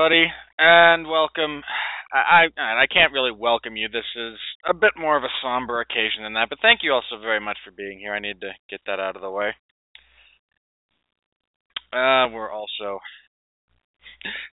[0.00, 1.62] everybody, and welcome.
[2.10, 3.88] I, I I can't really welcome you.
[3.88, 7.20] This is a bit more of a somber occasion than that, but thank you also
[7.20, 8.14] very much for being here.
[8.14, 9.50] I need to get that out of the way.
[11.92, 13.00] Uh, we're also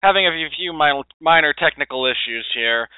[0.03, 2.89] having a few minor technical issues here.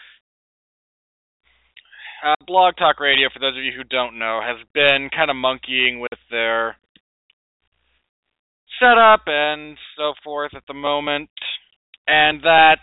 [2.25, 5.37] Uh, Blog Talk Radio, for those of you who don't know, has been kind of
[5.37, 6.77] monkeying with their
[8.79, 11.31] setup and so forth at the moment,
[12.07, 12.79] and that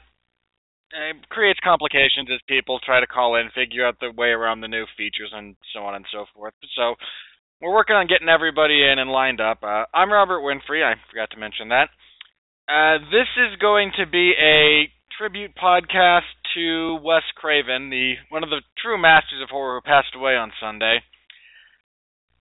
[1.29, 4.85] creates complications as people try to call in, figure out the way around the new
[4.95, 6.53] features, and so on and so forth.
[6.75, 6.95] So
[7.61, 9.59] we're working on getting everybody in and lined up.
[9.63, 10.83] Uh, I'm Robert Winfree.
[10.83, 11.89] I forgot to mention that.
[12.69, 18.49] Uh, this is going to be a tribute podcast to Wes Craven, the one of
[18.49, 20.99] the true masters of horror who passed away on Sunday.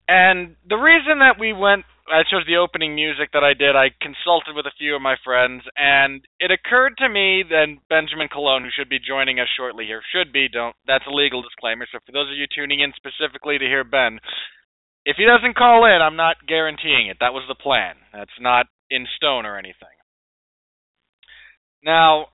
[0.09, 3.77] And the reason that we went I chose the opening music that I did.
[3.79, 8.27] I consulted with a few of my friends, and it occurred to me that Benjamin
[8.27, 10.49] Colon, who should be joining us shortly here, should be.
[10.51, 10.75] Don't.
[10.87, 11.87] That's a legal disclaimer.
[11.91, 14.19] So for those of you tuning in specifically to hear Ben,
[15.07, 17.19] if he doesn't call in, I'm not guaranteeing it.
[17.21, 17.95] That was the plan.
[18.12, 19.95] That's not in stone or anything.
[21.85, 22.27] Now,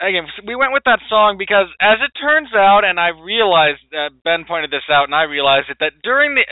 [0.00, 4.12] again, we went with that song because, as it turns out, and I realized uh,
[4.24, 6.44] Ben pointed this out, and I realized it that during the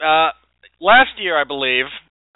[0.00, 0.30] uh,
[0.80, 1.86] last year, I believe,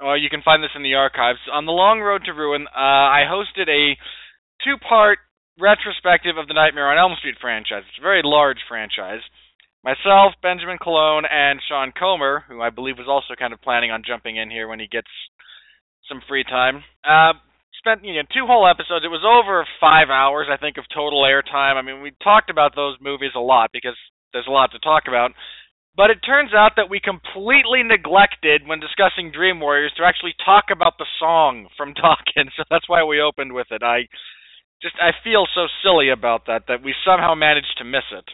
[0.01, 3.07] or you can find this in the archives, on the Long Road to Ruin, uh,
[3.11, 3.97] I hosted a
[4.65, 5.19] two-part
[5.61, 7.85] retrospective of the Nightmare on Elm Street franchise.
[7.89, 9.21] It's a very large franchise.
[9.85, 14.03] Myself, Benjamin Colon, and Sean Comer, who I believe was also kind of planning on
[14.07, 15.11] jumping in here when he gets
[16.09, 17.35] some free time, uh,
[17.79, 19.05] spent you know two whole episodes.
[19.05, 21.75] It was over five hours, I think, of total airtime.
[21.75, 23.99] I mean, we talked about those movies a lot because
[24.33, 25.33] there's a lot to talk about.
[25.95, 30.73] But it turns out that we completely neglected when discussing Dream Warriors to actually talk
[30.73, 33.83] about the song from Dokken, so that's why we opened with it.
[33.83, 34.09] I
[34.81, 38.25] just I feel so silly about that that we somehow managed to miss it.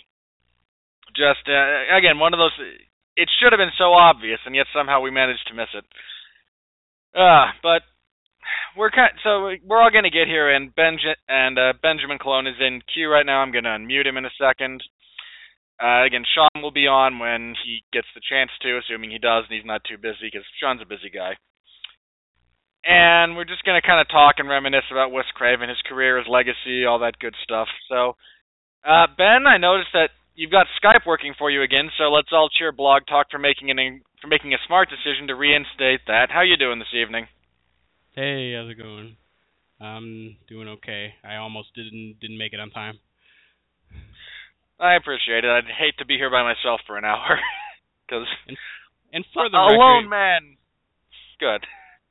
[1.15, 2.55] Just uh, again, one of those
[3.17, 5.85] it should have been so obvious and yet somehow we managed to miss it.
[7.13, 7.83] Uh, but
[8.77, 12.47] we're kind so we're all going to get here and Benj and uh, Benjamin Colon
[12.47, 13.41] is in queue right now.
[13.41, 14.83] I'm going to unmute him in a second.
[15.81, 19.45] Uh, again, Sean will be on when he gets the chance to, assuming he does
[19.49, 21.39] and he's not too busy, because Sean's a busy guy.
[22.85, 26.19] And we're just going to kind of talk and reminisce about Wes Craven, his career,
[26.19, 27.69] his legacy, all that good stuff.
[27.89, 28.17] So,
[28.83, 32.49] uh, Ben, I noticed that you've got Skype working for you again, so let's all
[32.49, 36.31] cheer Blog Talk for making an for making a smart decision to reinstate that.
[36.31, 37.27] How you doing this evening?
[38.15, 39.17] Hey, how's it going?
[39.81, 41.15] I'm doing okay.
[41.23, 42.99] I almost didn't didn't make it on time.
[44.81, 45.51] I appreciate it.
[45.51, 47.39] I'd hate to be here by myself for an hour,
[48.07, 48.57] because and,
[49.13, 50.57] and for the alone record, man.
[51.41, 51.67] Good.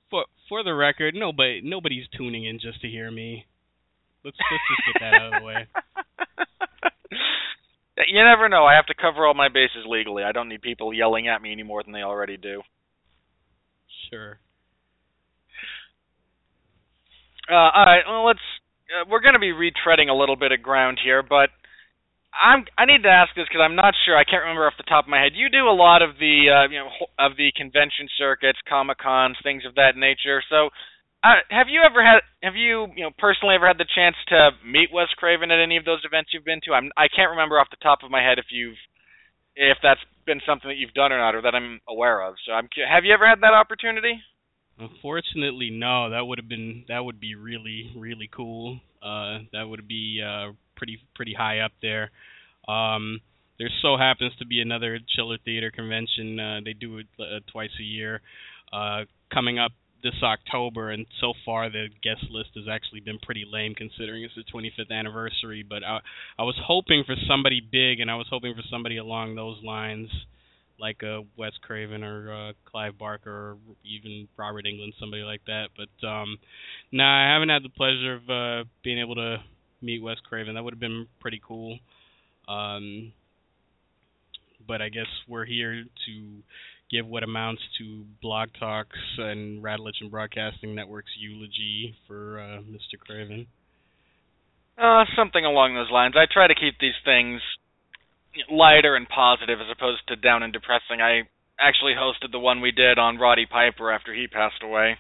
[0.09, 3.45] For for the record, nobody nobody's tuning in just to hear me.
[4.23, 5.67] Let's let's just get that out of the way.
[8.09, 8.63] You never know.
[8.63, 10.23] I have to cover all my bases legally.
[10.23, 12.61] I don't need people yelling at me any more than they already do.
[14.09, 14.39] Sure.
[17.49, 18.03] Uh, all right.
[18.07, 18.39] Well, let's.
[18.87, 21.49] Uh, we're going to be retreading a little bit of ground here, but
[22.33, 24.17] I'm I need to ask this because I'm not sure.
[24.17, 25.33] I can't remember off the top of my head.
[25.35, 29.37] You do a lot of the uh, you know of the convention circuits, comic cons,
[29.41, 30.43] things of that nature.
[30.49, 30.69] So,
[31.23, 34.51] uh, have you ever had have you you know personally ever had the chance to
[34.65, 36.73] meet Wes Craven at any of those events you've been to?
[36.73, 38.79] I'm I can't remember off the top of my head if you've
[39.55, 42.35] if that's been something that you've done or not, or that I'm aware of.
[42.45, 44.19] So, I'm have you ever had that opportunity?
[44.77, 46.11] Unfortunately, no.
[46.11, 48.79] That would have been that would be really really cool.
[49.01, 52.11] Uh, that would be uh, pretty pretty high up there.
[52.67, 53.21] Um,
[53.59, 56.39] there so happens to be another Chiller Theater convention.
[56.39, 58.21] Uh, they do it uh, twice a year,
[58.71, 59.01] uh,
[59.33, 59.71] coming up
[60.03, 64.33] this October, and so far the guest list has actually been pretty lame considering it's
[64.35, 65.65] the 25th anniversary.
[65.67, 65.99] But I,
[66.37, 70.09] I was hoping for somebody big, and I was hoping for somebody along those lines,
[70.79, 75.69] like uh, Wes Craven or uh, Clive Barker, or even Robert Englund, somebody like that.
[75.75, 76.37] But um,
[76.91, 79.37] nah, I haven't had the pleasure of uh, being able to
[79.81, 80.55] meet Wes Craven.
[80.55, 81.79] That would have been pretty cool.
[82.47, 83.13] Um,
[84.67, 86.43] but I guess we're here to
[86.89, 92.97] give what amounts to Blog Talks and Radulich and Broadcasting Network's eulogy for uh, Mr.
[92.99, 93.47] Craven.
[94.77, 96.15] Uh, something along those lines.
[96.17, 97.41] I try to keep these things
[98.51, 101.01] lighter and positive as opposed to down and depressing.
[101.01, 101.23] I
[101.59, 104.95] actually hosted the one we did on Roddy Piper after he passed away.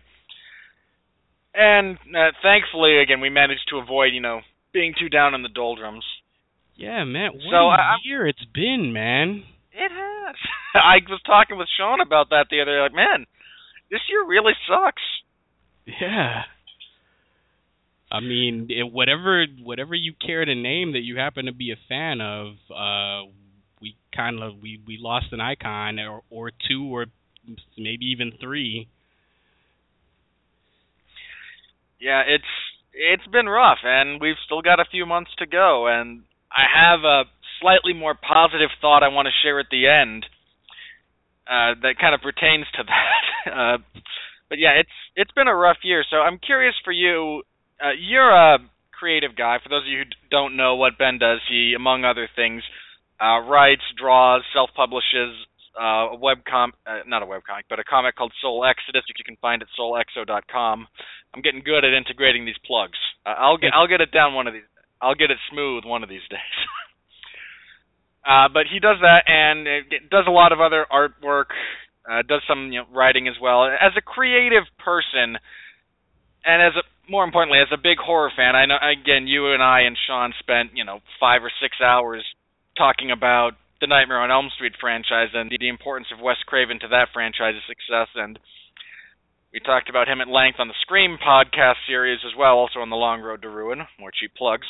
[1.53, 4.41] And uh, thankfully, again, we managed to avoid, you know,
[4.73, 6.05] being too down in the doldrums.
[6.75, 7.31] Yeah, man.
[7.33, 9.43] What so, a I, year it's been, man.
[9.71, 10.35] It has.
[10.75, 12.81] I was talking with Sean about that the other day.
[12.81, 13.25] Like, man,
[13.89, 15.01] this year really sucks.
[15.99, 16.43] Yeah.
[18.11, 21.79] I mean, it, whatever whatever you care to name that you happen to be a
[21.89, 23.29] fan of, uh,
[23.81, 27.07] we kind of we we lost an icon or or two or
[27.77, 28.87] maybe even three.
[31.99, 32.43] Yeah, it's
[32.97, 35.87] it's been rough, and we've still got a few months to go.
[35.87, 37.23] And I have a
[37.61, 40.25] slightly more positive thought I want to share at the end
[41.47, 43.51] uh, that kind of pertains to that.
[43.51, 43.77] uh,
[44.49, 46.03] but yeah, it's it's been a rough year.
[46.09, 47.43] So I'm curious for you.
[47.81, 48.57] Uh, you're a
[48.91, 49.57] creative guy.
[49.61, 52.63] For those of you who don't know what Ben does, he, among other things,
[53.21, 55.45] uh, writes, draws, self-publishes
[55.79, 59.03] uh, a web com, uh, not a web comic, but a comic called Soul Exodus,
[59.07, 60.87] which you can find at soulexo.com.
[61.33, 62.97] I'm getting good at integrating these plugs.
[63.25, 64.67] Uh, I'll get I'll get it down one of these.
[65.01, 66.57] I'll get it smooth one of these days.
[68.25, 71.53] uh, but he does that and it does a lot of other artwork.
[72.09, 73.65] Uh, does some you know, writing as well.
[73.65, 75.35] As a creative person,
[76.45, 79.61] and as a more importantly, as a big horror fan, I know again you and
[79.61, 82.23] I and Sean spent you know five or six hours
[82.77, 86.87] talking about the Nightmare on Elm Street franchise and the importance of Wes Craven to
[86.89, 88.09] that franchise's success.
[88.15, 88.39] And
[89.53, 92.89] we talked about him at length on the Scream podcast series as well, also on
[92.89, 93.85] the Long Road to Ruin.
[93.99, 94.67] More cheap plugs.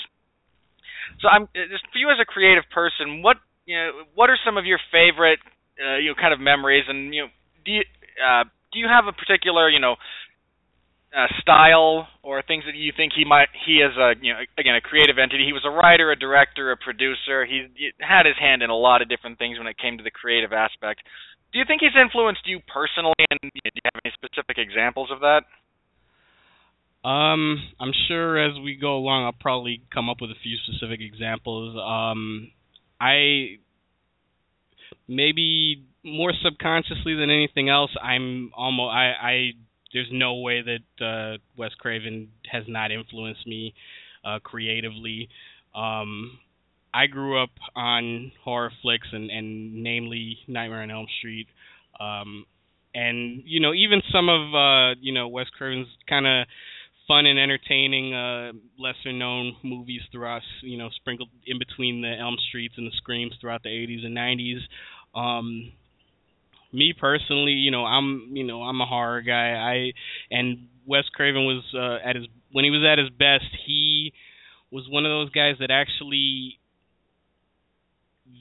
[1.22, 4.58] So I'm just for you as a creative person, what you know, what are some
[4.58, 5.40] of your favorite
[5.80, 7.30] uh, you know kind of memories, and you know,
[7.66, 7.84] do you
[8.20, 8.44] uh,
[8.74, 9.96] do you have a particular you know
[11.18, 14.76] uh, style or things that you think he might he is a you know again
[14.76, 15.46] a creative entity.
[15.46, 17.44] He was a writer a director a producer.
[17.44, 20.04] He, he had his hand in a lot of different things when it came to
[20.04, 21.02] the creative aspect.
[21.52, 25.22] Do you think he's influenced you personally and do you have any specific examples of
[25.22, 25.42] that?
[27.08, 31.00] Um i'm sure as we go along i'll probably come up with a few specific
[31.02, 31.74] examples.
[31.82, 32.52] Um
[33.02, 33.58] i
[35.08, 39.52] maybe more subconsciously than anything else i'm almost i i
[39.94, 43.74] there's no way that uh, Wes Craven has not influenced me
[44.26, 45.30] uh, creatively.
[45.76, 46.40] Um,
[46.94, 51.48] I grew up on horror flicks and, and namely Nightmare on Elm Street.
[52.00, 52.46] Um,
[52.94, 56.48] and you know, even some of uh, you know Wes Craven's kind of
[57.08, 62.36] fun and entertaining uh, lesser known movies throughout you know sprinkled in between the Elm
[62.50, 64.60] Streets and the Screams throughout the 80s and 90s.
[65.18, 65.72] Um,
[66.72, 69.52] me personally, you know, I'm you know I'm a horror guy.
[69.54, 69.94] I
[70.32, 73.46] and Wes Craven was uh, at his when he was at his best.
[73.66, 74.14] He
[74.72, 76.60] was one of those guys that actually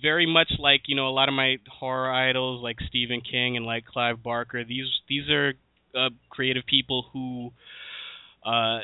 [0.02, 3.66] very much like you know a lot of my horror idols like Stephen King and
[3.66, 4.64] like Clive Barker.
[4.64, 5.54] These these are
[5.96, 7.52] uh, creative people who
[8.44, 8.80] uh,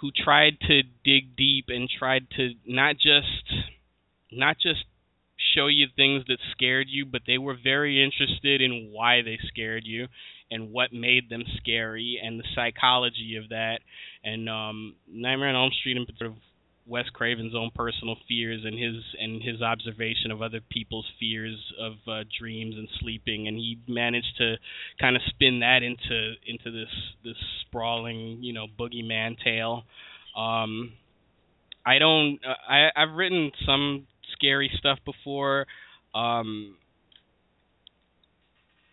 [0.00, 3.66] who tried to dig deep and tried to not just
[4.30, 4.84] not just
[5.54, 9.84] show you things that scared you, but they were very interested in why they scared
[9.86, 10.08] you
[10.50, 13.78] and what made them scary and the psychology of that.
[14.22, 16.34] And um, Nightmare on Elm Street, in particular,
[16.86, 21.92] Wes Craven's own personal fears and his and his observation of other people's fears of
[22.08, 24.56] uh, dreams and sleeping, and he managed to
[25.00, 26.92] kind of spin that into into this
[27.24, 29.84] this sprawling, you know, boogeyman tale.
[30.36, 30.92] Um,
[31.86, 32.40] I don't.
[32.44, 35.66] Uh, I I've written some scary stuff before,
[36.14, 36.76] um,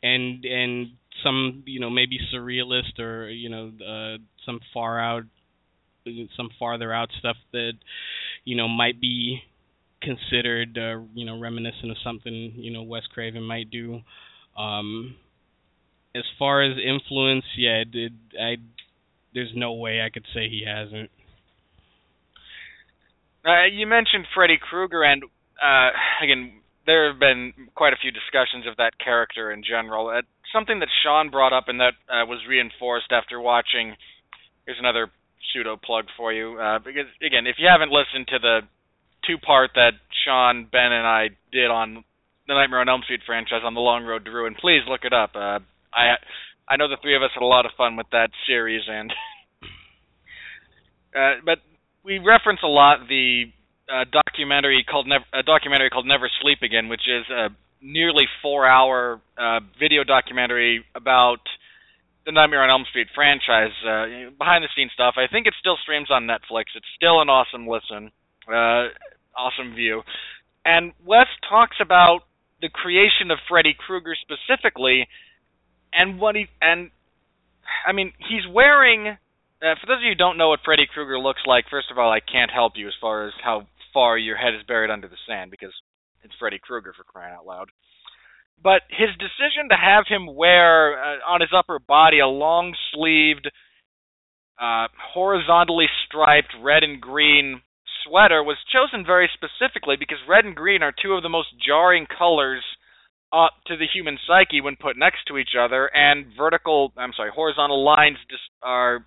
[0.03, 0.87] and and
[1.23, 5.23] some you know maybe surrealist or you know uh, some far out,
[6.35, 7.73] some farther out stuff that
[8.45, 9.41] you know might be
[10.01, 14.01] considered uh, you know reminiscent of something you know Wes Craven might do.
[14.57, 15.15] Um,
[16.15, 18.57] as far as influence, yeah, it, I
[19.33, 21.09] there's no way I could say he hasn't.
[23.45, 25.23] Uh, you mentioned Freddy Krueger, and
[25.63, 25.89] uh,
[26.23, 26.53] again,
[26.85, 30.09] there have been quite a few discussions of that character in general.
[30.09, 33.95] Uh, something that Sean brought up and that uh, was reinforced after watching.
[34.65, 35.09] Here's another
[35.53, 38.59] pseudo plug for you, uh, because again, if you haven't listened to the
[39.25, 39.93] two-part that
[40.25, 42.03] Sean, Ben, and I did on
[42.47, 45.13] the Nightmare on Elm Street franchise on the Long Road to Ruin, please look it
[45.13, 45.31] up.
[45.35, 45.59] Uh,
[45.93, 46.17] I
[46.67, 49.11] I know the three of us had a lot of fun with that series, and
[51.15, 51.59] uh, but
[52.03, 53.45] we reference a lot the
[53.91, 57.49] uh, documentary called Never, a documentary called Never Sleep Again, which is a
[57.81, 61.39] nearly four-hour uh, video documentary about
[62.25, 65.15] the Nightmare on Elm Street franchise, uh, behind-the-scenes stuff.
[65.17, 66.75] I think it still streams on Netflix.
[66.75, 68.11] It's still an awesome listen,
[68.47, 68.93] uh,
[69.35, 70.03] awesome view.
[70.65, 72.21] And Wes talks about
[72.61, 75.07] the creation of Freddy Krueger specifically,
[75.93, 76.91] and what he and
[77.87, 79.17] I mean he's wearing
[79.61, 81.97] uh, for those of you who don't know what Freddy Krueger looks like, first of
[81.97, 85.07] all, I can't help you as far as how far your head is buried under
[85.07, 85.73] the sand because
[86.23, 87.69] it's Freddy Krueger for crying out loud.
[88.61, 93.49] But his decision to have him wear uh, on his upper body a long sleeved
[94.59, 97.61] uh, horizontally striped red and green
[98.03, 102.05] sweater was chosen very specifically because red and green are two of the most jarring
[102.05, 102.63] colors
[103.31, 107.31] uh, to the human psyche when put next to each other, and vertical, I'm sorry,
[107.33, 109.05] horizontal lines dis- are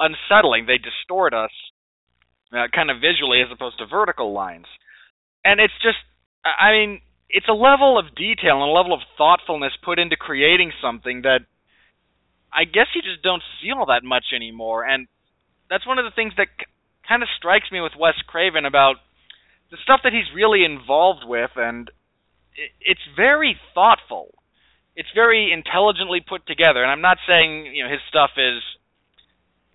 [0.00, 0.66] unsettling.
[0.66, 1.52] They distort us
[2.52, 4.66] uh, kind of visually as opposed to vertical lines.
[5.44, 5.98] And it's just,
[6.44, 10.72] I mean, it's a level of detail and a level of thoughtfulness put into creating
[10.82, 11.46] something that
[12.52, 14.84] I guess you just don't see all that much anymore.
[14.84, 15.06] And
[15.70, 16.48] that's one of the things that
[17.06, 18.96] kind of strikes me with Wes Craven about
[19.70, 21.90] the stuff that he's really involved with, and
[22.80, 24.34] it's very thoughtful.
[24.96, 28.62] It's very intelligently put together, and I'm not saying you know his stuff is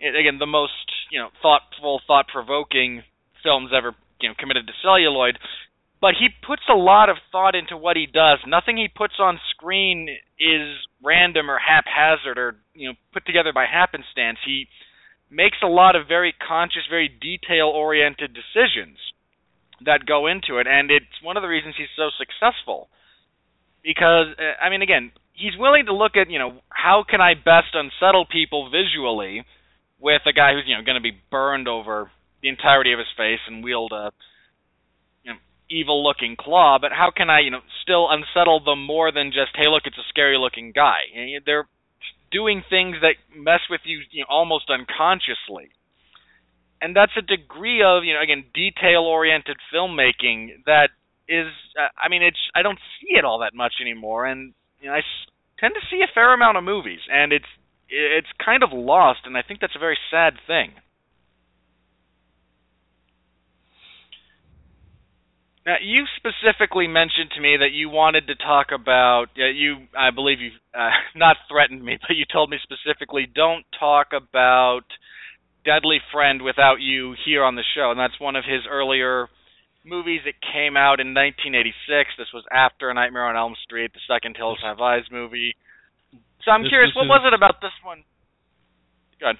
[0.00, 0.72] again the most
[1.10, 3.02] you know thoughtful, thought-provoking
[3.42, 5.38] films ever you know committed to celluloid,
[6.00, 8.38] but he puts a lot of thought into what he does.
[8.46, 13.66] Nothing he puts on screen is random or haphazard or you know put together by
[13.66, 14.38] happenstance.
[14.44, 14.66] He
[15.30, 18.98] makes a lot of very conscious, very detail oriented decisions
[19.84, 22.88] that go into it, and it's one of the reasons he's so successful.
[23.82, 27.34] Because uh, I mean, again, he's willing to look at you know how can I
[27.34, 29.44] best unsettle people visually
[30.00, 32.10] with a guy who's you know going to be burned over
[32.42, 34.12] the entirety of his face and wield a
[35.24, 35.38] you know,
[35.70, 39.54] evil looking claw, but how can I you know still unsettle them more than just
[39.54, 41.00] hey look it's a scary looking guy?
[41.44, 41.68] They're
[42.30, 45.70] doing things that mess with you, you know, almost unconsciously.
[46.80, 50.90] And that's a degree of, you know, again, detail-oriented filmmaking that
[51.28, 51.46] is,
[51.80, 54.94] uh, I mean, it's I don't see it all that much anymore, and you know,
[54.94, 55.26] I s-
[55.58, 57.48] tend to see a fair amount of movies, and it's
[57.88, 60.72] it's kind of lost, and I think that's a very sad thing.
[65.66, 69.88] Now, you specifically mentioned to me that you wanted to talk about uh, you.
[69.98, 74.86] I believe you uh, not threatened me, but you told me specifically don't talk about
[75.64, 79.26] Deadly Friend without you here on the show, and that's one of his earlier
[79.84, 82.10] movies that came out in 1986.
[82.16, 85.56] This was after Nightmare on Elm Street, the second Hills Have Eyes movie.
[86.46, 88.04] So I'm This- curious, this what was it about this one?
[89.18, 89.36] Good.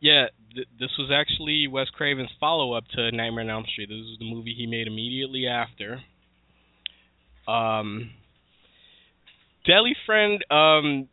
[0.00, 3.90] Yeah, th- this was actually Wes Craven's follow-up to Nightmare on Elm Street.
[3.90, 6.02] This was the movie he made immediately after.
[7.46, 8.12] Um,
[9.66, 11.08] Deadly Friend, um,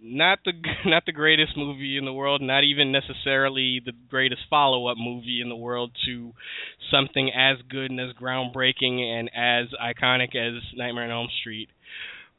[0.00, 0.52] not the
[0.86, 5.50] not the greatest movie in the world, not even necessarily the greatest follow-up movie in
[5.50, 6.32] the world to
[6.90, 11.68] something as good and as groundbreaking and as iconic as Nightmare on Elm Street.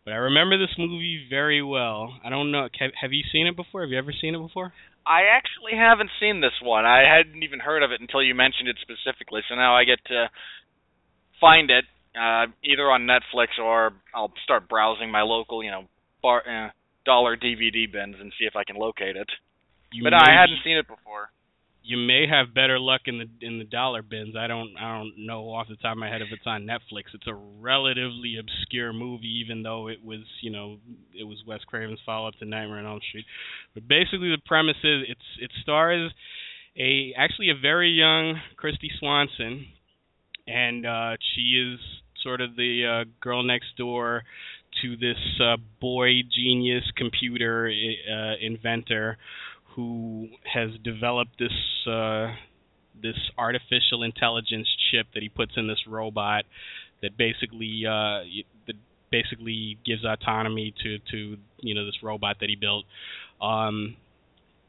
[0.09, 2.17] But I remember this movie very well.
[2.25, 2.67] I don't know.
[2.99, 3.81] Have, you seen it before?
[3.81, 4.73] Have you ever seen it before?
[5.05, 6.83] I actually haven't seen this one.
[6.83, 9.41] I hadn't even heard of it until you mentioned it specifically.
[9.47, 10.25] So now I get to
[11.39, 11.85] find it
[12.17, 15.83] uh, either on Netflix or I'll start browsing my local, you know,
[16.23, 16.69] bar uh,
[17.05, 19.29] dollar DVD bins and see if I can locate it.
[19.93, 21.29] You but may I hadn't seen it before.
[21.81, 24.35] You may have better luck in the in the dollar bins.
[24.37, 27.13] I don't I don't know off the top of my head if it's on Netflix.
[27.13, 30.77] It's a relatively obscure movie, even though it was you know
[31.19, 33.25] it was Wes Craven's follow up to Nightmare on Elm Street.
[33.73, 36.11] But basically, the premise is it's it stars
[36.77, 39.65] a actually a very young Kristy Swanson,
[40.47, 41.79] and uh, she is
[42.23, 44.23] sort of the uh, girl next door
[44.81, 49.17] to this uh, boy genius computer uh, inventor
[49.79, 52.33] who has developed this uh,
[53.01, 56.43] this artificial intelligence chip that he puts in this robot
[57.01, 58.19] that basically uh,
[58.67, 58.75] that
[59.09, 62.83] basically gives autonomy to to you know this robot that he built.
[63.41, 63.95] Um,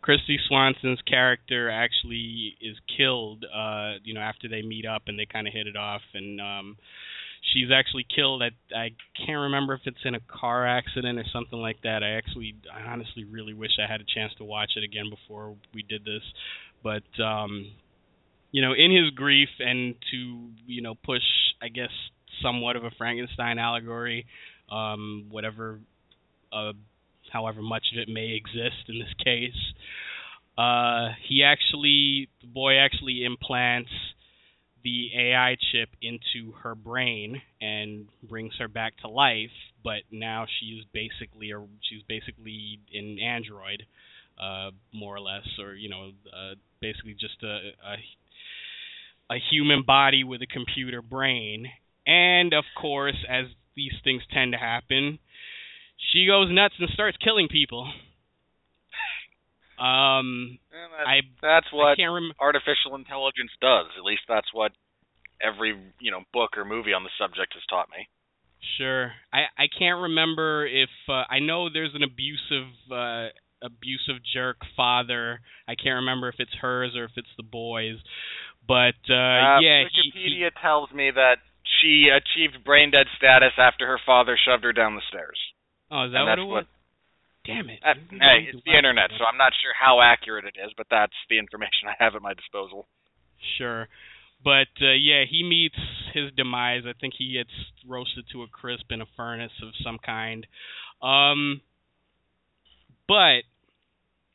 [0.00, 5.26] Kristy Swanson's character actually is killed, uh, you know, after they meet up and they
[5.26, 6.76] kind of hit it off, and um,
[7.52, 11.58] she's actually killed at I can't remember if it's in a car accident or something
[11.58, 12.02] like that.
[12.02, 15.56] I actually I honestly really wish I had a chance to watch it again before
[15.74, 16.22] we did this.
[16.82, 17.72] But um
[18.52, 21.22] you know, in his grief and to, you know, push
[21.62, 21.90] I guess
[22.42, 24.26] somewhat of a Frankenstein allegory,
[24.70, 25.80] um whatever
[26.52, 26.72] uh
[27.32, 29.74] however much of it may exist in this case.
[30.58, 33.90] Uh he actually the boy actually implants
[34.82, 39.50] the AI chip into her brain and brings her back to life,
[39.84, 43.84] but now she is basically a she's basically an android,
[44.40, 50.24] uh, more or less, or you know, uh, basically just a, a a human body
[50.24, 51.66] with a computer brain.
[52.06, 53.46] And of course, as
[53.76, 55.18] these things tend to happen,
[56.12, 57.90] she goes nuts and starts killing people.
[59.80, 60.58] Um,
[61.06, 62.34] I That's I what can't remember.
[62.38, 63.86] artificial intelligence does.
[63.96, 64.72] At least that's what
[65.40, 68.08] every you know book or movie on the subject has taught me.
[68.76, 69.12] Sure.
[69.32, 73.28] I I can't remember if uh, I know there's an abusive uh
[73.62, 75.40] abusive jerk father.
[75.68, 77.96] I can't remember if it's hers or if it's the boys.
[78.66, 81.38] But uh, Uh, yeah, he- Wikipedia tells me that
[81.80, 85.38] she achieved brain dead status after her father shoved her down the stairs.
[85.90, 86.64] oh, is that and what it was?
[87.50, 87.80] Damn it!
[87.82, 91.16] Uh, hey, it's the internet, so I'm not sure how accurate it is, but that's
[91.28, 92.86] the information I have at my disposal.
[93.58, 93.88] Sure.
[94.42, 95.76] But uh, yeah, he meets
[96.14, 96.82] his demise.
[96.86, 97.50] I think he gets
[97.86, 100.46] roasted to a crisp in a furnace of some kind.
[101.02, 101.60] Um,
[103.06, 103.44] but,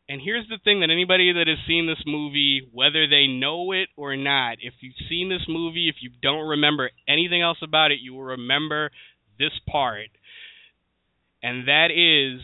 [0.08, 3.90] and here's the thing that anybody that has seen this movie, whether they know it
[3.98, 8.00] or not, if you've seen this movie, if you don't remember anything else about it,
[8.02, 8.92] you will remember
[9.40, 10.10] this part.
[11.42, 12.42] And that is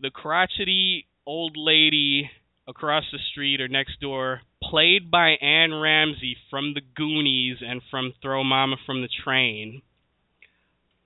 [0.00, 2.30] the crotchety old lady
[2.66, 8.12] across the street or next door, played by Anne Ramsey from The Goonies and from
[8.20, 9.82] Throw Mama from the Train.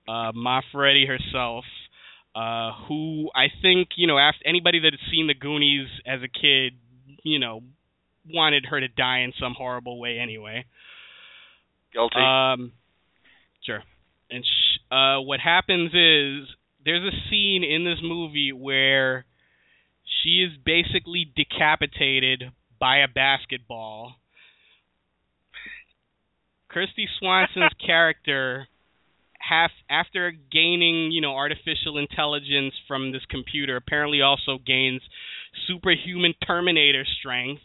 [0.09, 1.64] Uh, Ma Fratelli herself,
[2.35, 6.28] uh, who I think you know, after anybody that had seen The Goonies as a
[6.28, 6.72] kid,
[7.22, 7.62] you know,
[8.28, 10.64] wanted her to die in some horrible way anyway.
[11.92, 12.16] Guilty.
[12.16, 12.72] Um,
[13.64, 13.83] sure.
[14.31, 16.48] And sh- uh, what happens is
[16.85, 19.25] there's a scene in this movie where
[20.23, 22.45] she is basically decapitated
[22.79, 24.14] by a basketball.
[26.75, 28.66] Kristy Swanson's character
[29.38, 35.03] half after gaining, you know, artificial intelligence from this computer, apparently also gains
[35.66, 37.62] superhuman Terminator strength.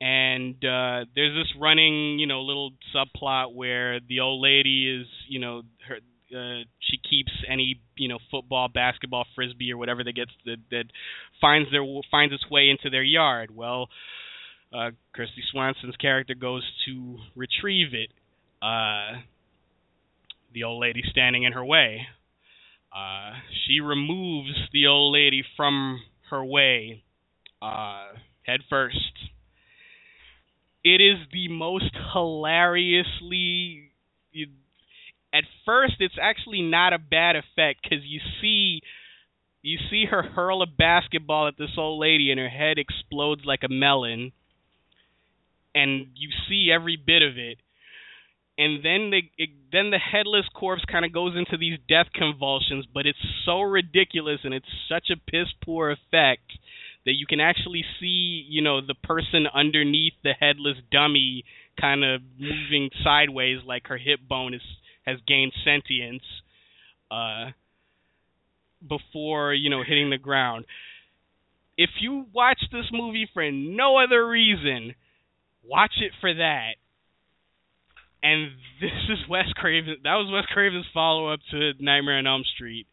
[0.00, 5.38] And uh there's this running, you know, little subplot where the old lady is, you
[5.38, 5.98] know, her
[6.32, 10.84] uh, she keeps any you know football, basketball, frisbee, or whatever that gets that, that
[11.40, 13.54] finds their finds its way into their yard.
[13.54, 13.88] Well,
[14.72, 14.90] uh,
[15.50, 18.10] Swanson's character goes to retrieve it.
[18.62, 19.20] Uh,
[20.52, 22.06] the old lady standing in her way.
[22.94, 23.32] Uh,
[23.66, 27.02] she removes the old lady from her way,
[27.60, 28.12] uh,
[28.44, 28.96] head first.
[30.84, 33.90] It is the most hilariously
[35.34, 38.80] at first it's actually not a bad effect because you see
[39.64, 43.62] you see her hurl a basketball at this old lady and her head explodes like
[43.64, 44.32] a melon.
[45.74, 47.58] And you see every bit of it.
[48.58, 52.86] And then the it, then the headless corpse kind of goes into these death convulsions
[52.92, 56.52] but it's so ridiculous and it's such a piss poor effect
[57.04, 61.44] that you can actually see you know the person underneath the headless dummy
[61.80, 64.62] kind of moving sideways like her hip bone is
[65.04, 66.22] has gained sentience
[67.10, 67.50] uh,
[68.88, 70.64] before you know hitting the ground.
[71.76, 74.94] If you watch this movie for no other reason,
[75.64, 76.74] watch it for that.
[78.22, 79.96] And this is Wes Craven.
[80.04, 82.86] That was Wes Craven's follow-up to Nightmare on Elm Street.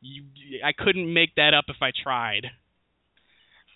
[0.00, 0.24] You,
[0.64, 2.46] I couldn't make that up if I tried.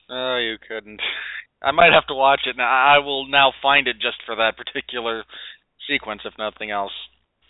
[0.09, 1.01] Oh, you couldn't.
[1.63, 2.69] I might have to watch it now.
[2.69, 5.25] I will now find it just for that particular
[5.89, 6.93] sequence, if nothing else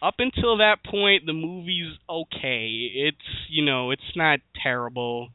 [0.02, 2.90] up until that point the movie's okay.
[2.94, 5.30] It's you know it's not terrible.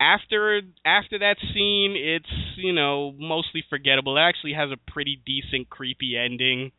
[0.00, 4.16] After after that scene it's you know mostly forgettable.
[4.16, 6.72] It actually has a pretty decent creepy ending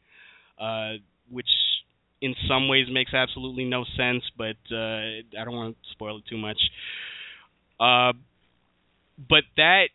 [0.60, 0.94] uh
[1.30, 1.48] which
[2.22, 4.76] in some ways makes absolutely no sense but uh
[5.40, 6.60] I don't want to spoil it too much.
[7.80, 8.14] Uh
[9.30, 9.90] but that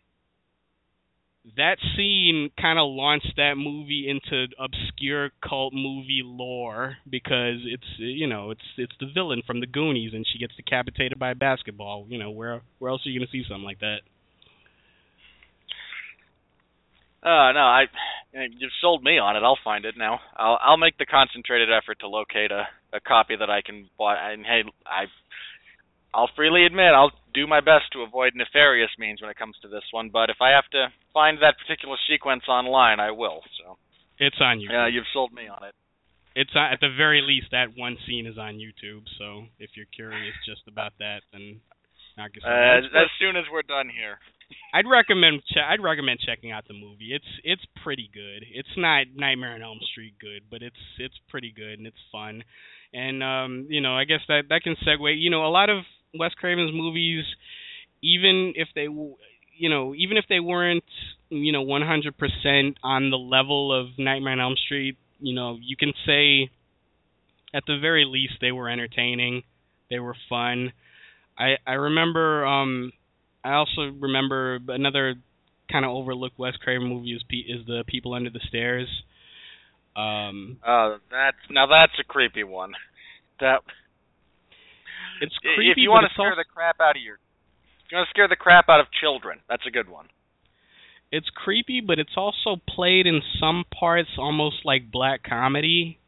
[1.55, 8.27] that scene kind of launched that movie into obscure cult movie lore because it's you
[8.27, 12.05] know it's it's the villain from the Goonies and she gets decapitated by a basketball.
[12.09, 13.99] You know where where else are you gonna see something like that?
[17.23, 17.85] Uh no, I
[18.33, 19.43] you've sold me on it.
[19.43, 20.19] I'll find it now.
[20.35, 24.31] I'll I'll make the concentrated effort to locate a a copy that I can buy.
[24.31, 25.05] And hey, I
[26.17, 29.67] I'll freely admit I'll do my best to avoid nefarious means when it comes to
[29.69, 33.41] this one, but if I have to find that particular sequence online, I will.
[33.61, 33.77] So
[34.17, 34.71] It's on YouTube.
[34.73, 35.75] yeah, you've sold me on it.
[36.35, 39.05] It's on, at the very least that one scene is on YouTube.
[39.19, 41.61] So if you're curious just about that, then
[42.17, 43.03] knock yourself Uh, out.
[43.05, 44.17] As soon as we're done here.
[44.73, 47.13] I'd recommend che- I'd recommend checking out the movie.
[47.13, 48.45] It's it's pretty good.
[48.49, 52.43] It's not Nightmare on Elm Street good, but it's it's pretty good and it's fun.
[52.93, 55.19] And um, you know, I guess that that can segue.
[55.19, 57.25] You know, a lot of Wes Craven's movies,
[58.01, 60.83] even if they, you know, even if they weren't,
[61.29, 65.93] you know, 100% on the level of Nightmare on Elm Street, you know, you can
[66.05, 66.49] say,
[67.53, 69.43] at the very least, they were entertaining.
[69.89, 70.73] They were fun.
[71.37, 72.45] I I remember.
[72.45, 72.91] Um,
[73.43, 75.15] I also remember another
[75.71, 78.87] kind of overlooked Wes Craven movie is Pe- is the People Under the Stairs.
[79.95, 82.73] Um, Uh, that's now that's a creepy one.
[83.39, 83.61] That
[85.21, 85.71] it's creepy.
[85.71, 87.19] if you want to scare also- the crap out of your
[87.89, 89.39] You're gonna scare the crap out of children.
[89.47, 90.07] That's a good one.
[91.11, 95.99] It's creepy, but it's also played in some parts almost like black comedy,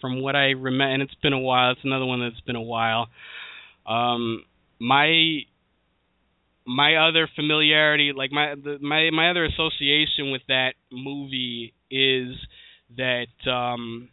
[0.00, 0.94] from what I remember.
[0.94, 1.72] And it's been a while.
[1.72, 3.08] It's another one that's been a while.
[3.86, 4.44] Um,
[4.78, 5.40] my
[6.66, 12.34] my other familiarity, like my the, my my other association with that movie is
[12.96, 14.08] that um,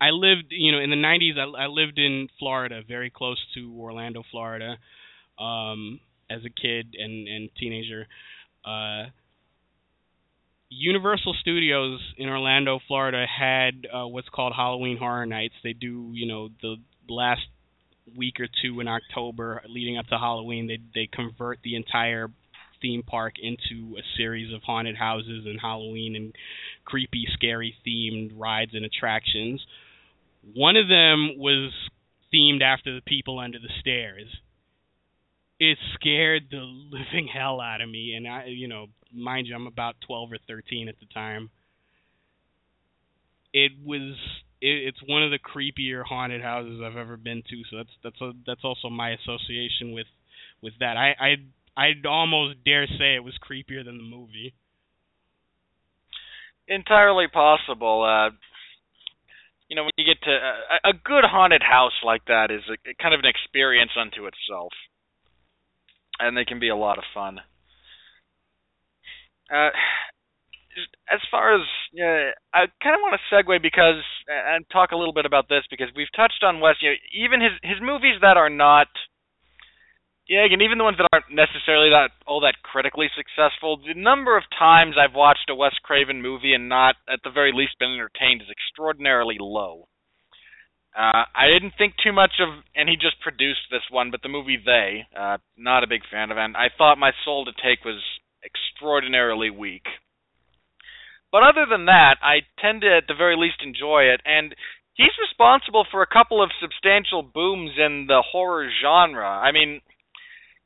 [0.00, 1.38] I lived, you know, in the '90s.
[1.38, 4.76] I, I lived in Florida, very close to Orlando, Florida,
[5.38, 8.06] um, as a kid and and teenager.
[8.64, 9.10] Uh,
[10.68, 15.54] Universal Studios in Orlando, Florida, had uh, what's called Halloween Horror Nights.
[15.62, 16.76] They do, you know, the
[17.08, 17.42] last
[18.16, 22.30] week or two in October leading up to Halloween, they they convert the entire
[22.82, 26.34] theme park into a series of haunted houses and Halloween and
[26.84, 29.64] creepy, scary themed rides and attractions.
[30.54, 31.72] One of them was
[32.32, 34.28] themed after the people under the stairs.
[35.58, 36.58] It scared the
[36.90, 40.38] living hell out of me, and I, you know, mind you, I'm about 12 or
[40.46, 41.50] 13 at the time.
[43.52, 44.16] It was
[44.60, 47.62] it, it's one of the creepier haunted houses I've ever been to.
[47.70, 50.06] So that's that's a, that's also my association with
[50.62, 50.96] with that.
[50.96, 51.36] I I
[51.76, 54.54] I'd almost dare say it was creepier than the movie.
[56.68, 58.02] Entirely possible.
[58.02, 58.34] Uh,
[59.68, 62.76] you know, when you get to uh, a good haunted house like that is a,
[63.02, 64.72] kind of an experience unto itself,
[66.18, 67.40] and they can be a lot of fun.
[69.52, 69.70] Uh,
[71.10, 71.62] as far as
[71.98, 75.62] uh, I kind of want to segue because and talk a little bit about this
[75.70, 76.76] because we've touched on Wes.
[76.80, 78.88] You know, even his his movies that are not,
[80.28, 83.78] yeah, and even the ones that aren't necessarily that all that critically successful.
[83.78, 87.52] The number of times I've watched a Wes Craven movie and not, at the very
[87.54, 89.86] least, been entertained is extraordinarily low.
[90.96, 94.32] Uh, I didn't think too much of, and he just produced this one, but the
[94.32, 97.84] movie They, uh, not a big fan of, and I thought My Soul to Take
[97.84, 98.02] was
[98.42, 99.84] extraordinarily weak.
[101.30, 104.54] But other than that, I tend to at the very least enjoy it, and
[104.94, 109.28] he's responsible for a couple of substantial booms in the horror genre.
[109.28, 109.82] I mean,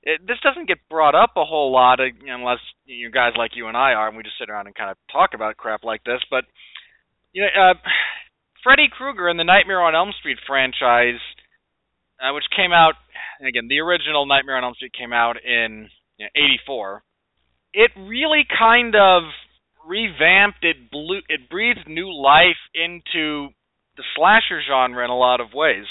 [0.02, 3.52] it, this doesn't get brought up a whole lot uh, unless you know, guys like
[3.54, 5.84] you and I are, and we just sit around and kind of talk about crap
[5.84, 6.20] like this.
[6.30, 6.44] But
[7.32, 7.74] you know, uh,
[8.62, 11.20] Freddy Krueger in the Nightmare on Elm Street franchise,
[12.20, 12.94] uh, which came out
[13.46, 16.18] again, the original Nightmare on Elm Street came out in '84.
[16.18, 17.02] You know, '84.
[17.74, 19.22] it really kind of
[19.86, 23.48] revamped it blew it breathed new life into
[23.96, 25.86] the slasher genre in a lot of ways.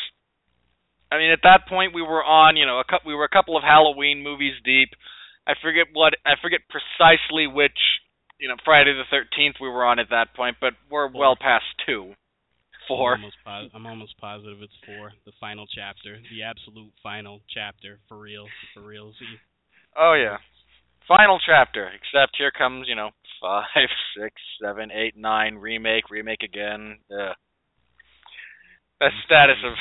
[1.12, 3.30] I mean, at that point we were on, you know, a couple, we were a
[3.30, 4.90] couple of Halloween movies deep.
[5.48, 7.78] I forget what I forget precisely which,
[8.40, 11.66] you know, Friday the 13th we were on at that point, but we're well past
[11.88, 12.14] 2.
[12.88, 13.14] 4.
[13.14, 18.00] I'm almost, pos- I'm almost positive it's 4, the final chapter, the absolute final chapter
[18.08, 19.14] for real, for real.
[19.98, 20.38] Oh yeah.
[21.08, 23.10] Final chapter, except here comes, you know,
[23.42, 27.00] five, six, seven, eight, nine, remake, remake again.
[27.10, 27.34] Yeah.
[29.00, 29.74] The status of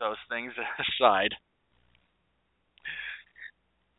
[0.00, 0.52] those things
[1.00, 1.34] aside.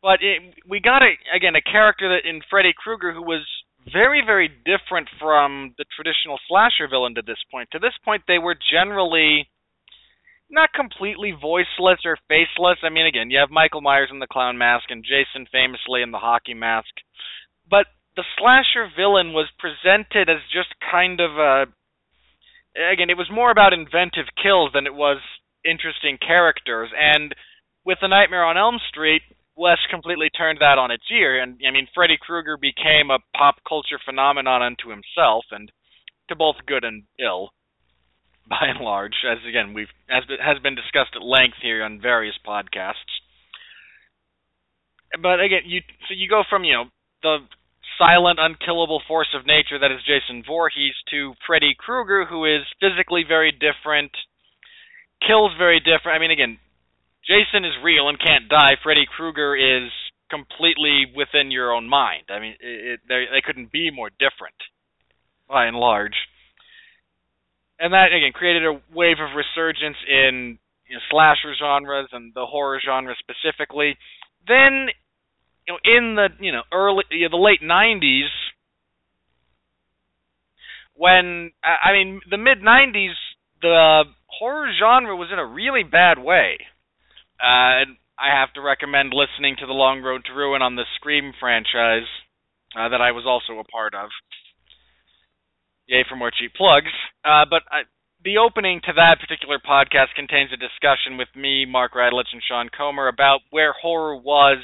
[0.02, 3.42] But it, we got a again a character that in Freddy Krueger who was
[3.92, 7.68] very very different from the traditional slasher villain to this point.
[7.72, 9.48] To this point, they were generally
[10.48, 12.78] not completely voiceless or faceless.
[12.84, 16.12] I mean, again, you have Michael Myers in the clown mask and Jason famously in
[16.12, 16.94] the hockey mask,
[17.68, 21.66] but the slasher villain was presented as just kind of a
[22.92, 25.18] again it was more about inventive kills than it was
[25.68, 26.90] interesting characters.
[26.96, 27.34] And
[27.84, 29.22] with the nightmare on elm street
[29.56, 31.40] wes completely turned that on its ear.
[31.42, 35.70] And i mean freddy krueger became a pop culture phenomenon unto himself and
[36.28, 37.50] to both good and ill
[38.48, 42.36] by and large as again we've as has been discussed at length here on various
[42.46, 43.10] podcasts.
[45.20, 46.84] But again you so you go from you know
[47.22, 47.38] the
[47.98, 53.24] silent, unkillable force of nature that is Jason Voorhees to Freddy Krueger, who is physically
[53.26, 54.12] very different,
[55.24, 56.16] kills very different.
[56.16, 56.58] I mean, again,
[57.24, 58.76] Jason is real and can't die.
[58.82, 59.90] Freddy Krueger is
[60.30, 62.30] completely within your own mind.
[62.30, 64.56] I mean, it, it, they, couldn't be more different,
[65.48, 66.14] by and large.
[67.78, 72.46] And that again created a wave of resurgence in you know, slasher genres and the
[72.46, 73.96] horror genre specifically.
[74.48, 74.88] Then
[75.66, 78.30] you know, in the you know early you know, the late '90s,
[80.94, 83.12] when I mean the mid '90s,
[83.62, 86.58] the horror genre was in a really bad way.
[87.40, 90.84] Uh, and I have to recommend listening to the Long Road to Ruin on the
[90.96, 92.08] Scream franchise
[92.76, 94.10] uh, that I was also a part of.
[95.86, 96.92] Yay for more cheap plugs.
[97.24, 97.82] Uh, but I,
[98.24, 102.68] the opening to that particular podcast contains a discussion with me, Mark Radulich, and Sean
[102.76, 104.58] Comer about where horror was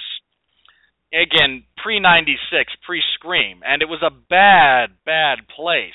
[1.12, 5.92] again pre 96 pre scream and it was a bad bad place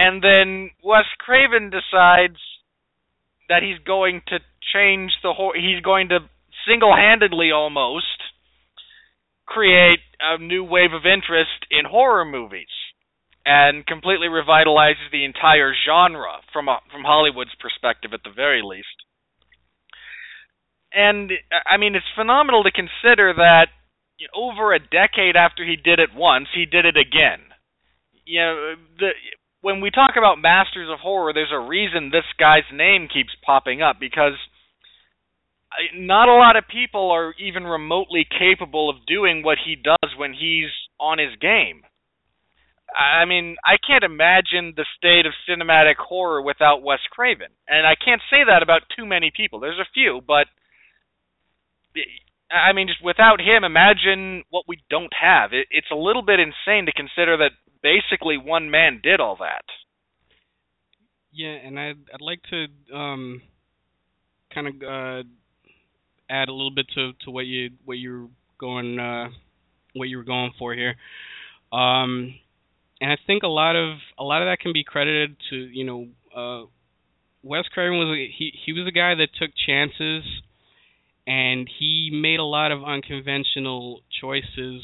[0.00, 2.40] and then wes craven decides
[3.48, 4.38] that he's going to
[4.72, 6.18] change the whole he's going to
[6.66, 8.06] single-handedly almost
[9.46, 12.70] create a new wave of interest in horror movies
[13.44, 18.86] and completely revitalizes the entire genre from a, from Hollywood's perspective at the very least.
[20.92, 21.32] And
[21.66, 23.68] I mean it's phenomenal to consider that
[24.18, 27.40] you know, over a decade after he did it once, he did it again.
[28.24, 29.10] You know, the
[29.60, 33.82] when we talk about masters of horror, there's a reason this guy's name keeps popping
[33.82, 34.34] up because
[35.94, 40.32] not a lot of people are even remotely capable of doing what he does when
[40.32, 41.82] he's on his game.
[42.90, 47.52] I mean, I can't imagine the state of cinematic horror without Wes Craven.
[47.68, 49.60] And I can't say that about too many people.
[49.60, 50.46] There's a few, but
[52.50, 55.52] I mean, just without him, imagine what we don't have.
[55.52, 59.64] It, it's a little bit insane to consider that basically one man did all that.
[61.32, 63.42] Yeah, and I'd I'd like to um,
[64.52, 65.22] kind of uh,
[66.28, 69.28] add a little bit to, to what you what you're going uh,
[69.94, 70.96] what you were going for here.
[71.72, 72.34] Um,
[73.00, 75.84] and I think a lot of a lot of that can be credited to you
[75.84, 76.66] know uh,
[77.44, 80.24] Wes Craven was a, he he was a guy that took chances
[81.30, 84.82] and he made a lot of unconventional choices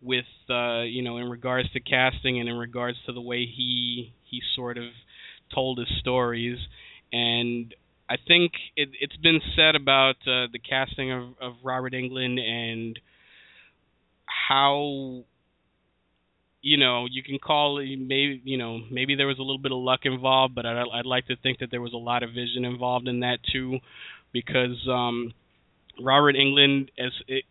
[0.00, 4.14] with uh, you know in regards to casting and in regards to the way he
[4.22, 4.84] he sort of
[5.52, 6.58] told his stories.
[7.12, 7.74] And
[8.08, 13.00] I think it, it's been said about uh, the casting of, of Robert Englund and
[14.48, 15.24] how
[16.62, 19.78] you know you can call maybe you know maybe there was a little bit of
[19.78, 22.64] luck involved, but I'd, I'd like to think that there was a lot of vision
[22.64, 23.78] involved in that too,
[24.32, 25.32] because um,
[26.00, 27.44] Robert Englund as it,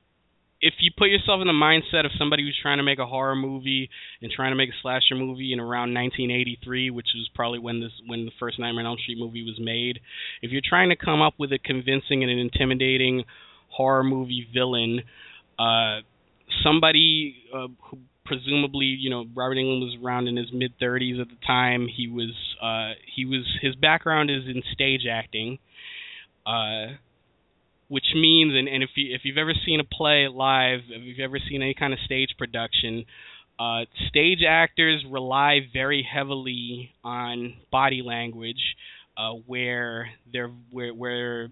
[0.62, 3.36] if you put yourself in the mindset of somebody who's trying to make a horror
[3.36, 3.90] movie
[4.22, 7.92] and trying to make a slasher movie in around 1983, which was probably when this
[8.08, 10.00] when the first Nightmare on Elm Street movie was made,
[10.42, 13.26] if you're trying to come up with a convincing and an intimidating
[13.70, 15.02] horror movie villain,
[15.60, 16.00] uh,
[16.64, 21.28] somebody uh, who presumably, you know, Robert Englund was around in his mid 30s at
[21.28, 21.88] the time.
[21.88, 25.60] He was uh, he was his background is in stage acting.
[26.46, 26.98] Uh,
[27.88, 31.20] which means and, and if you if you've ever seen a play live, if you've
[31.20, 33.06] ever seen any kind of stage production,
[33.60, 38.76] uh, stage actors rely very heavily on body language,
[39.18, 41.50] uh, where they're where where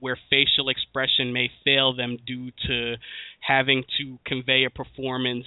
[0.00, 2.94] where facial expression may fail them due to
[3.40, 5.46] having to convey a performance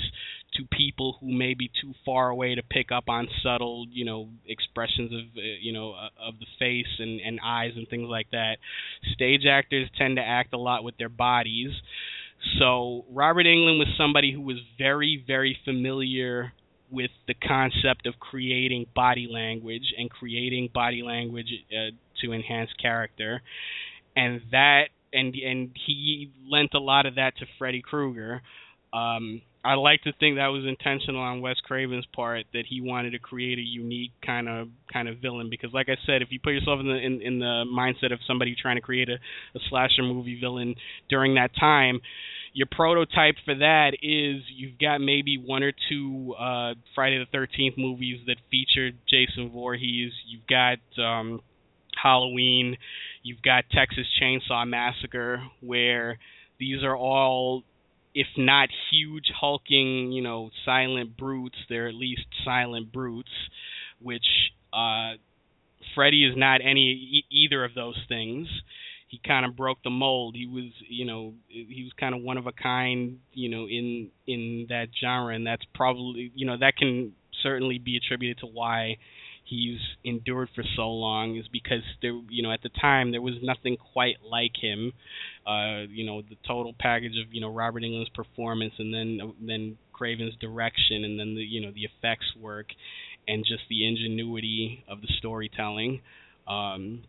[0.57, 4.29] to people who may be too far away to pick up on subtle, you know,
[4.47, 8.27] expressions of, uh, you know, uh, of the face and, and eyes and things like
[8.31, 8.57] that.
[9.13, 11.71] Stage actors tend to act a lot with their bodies.
[12.59, 16.53] So Robert Englund was somebody who was very, very familiar
[16.91, 21.89] with the concept of creating body language and creating body language uh,
[22.21, 23.41] to enhance character,
[24.15, 28.41] and that and and he lent a lot of that to Freddy Krueger.
[28.93, 33.11] Um, I like to think that was intentional on Wes Craven's part that he wanted
[33.11, 36.39] to create a unique kind of kind of villain because like I said if you
[36.43, 39.59] put yourself in the in, in the mindset of somebody trying to create a, a
[39.69, 40.75] slasher movie villain
[41.09, 42.01] during that time
[42.53, 47.77] your prototype for that is you've got maybe one or two uh Friday the 13th
[47.77, 50.11] movies that feature Jason Voorhees.
[50.27, 51.41] You've got um
[52.01, 52.77] Halloween.
[53.23, 56.19] You've got Texas Chainsaw Massacre where
[56.59, 57.63] these are all
[58.15, 63.31] if not huge hulking, you know, silent brutes, they're at least silent brutes,
[64.01, 64.25] which
[64.73, 65.13] uh,
[65.95, 68.47] Freddy is not any e- either of those things.
[69.07, 70.35] He kind of broke the mold.
[70.35, 74.09] He was, you know, he was kind of one of a kind, you know, in
[74.27, 78.97] in that genre, and that's probably, you know, that can certainly be attributed to why
[79.45, 83.35] he's endured for so long is because there you know at the time there was
[83.43, 84.93] nothing quite like him
[85.47, 89.77] uh you know the total package of you know Robert Englund's performance and then then
[89.91, 92.67] Craven's direction and then the you know the effects work
[93.27, 96.01] and just the ingenuity of the storytelling.
[96.47, 97.03] Um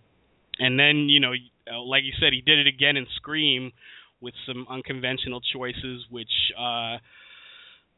[0.59, 1.33] and then you know
[1.73, 3.73] uh, like you said he did it again in Scream
[4.21, 6.99] with some unconventional choices which uh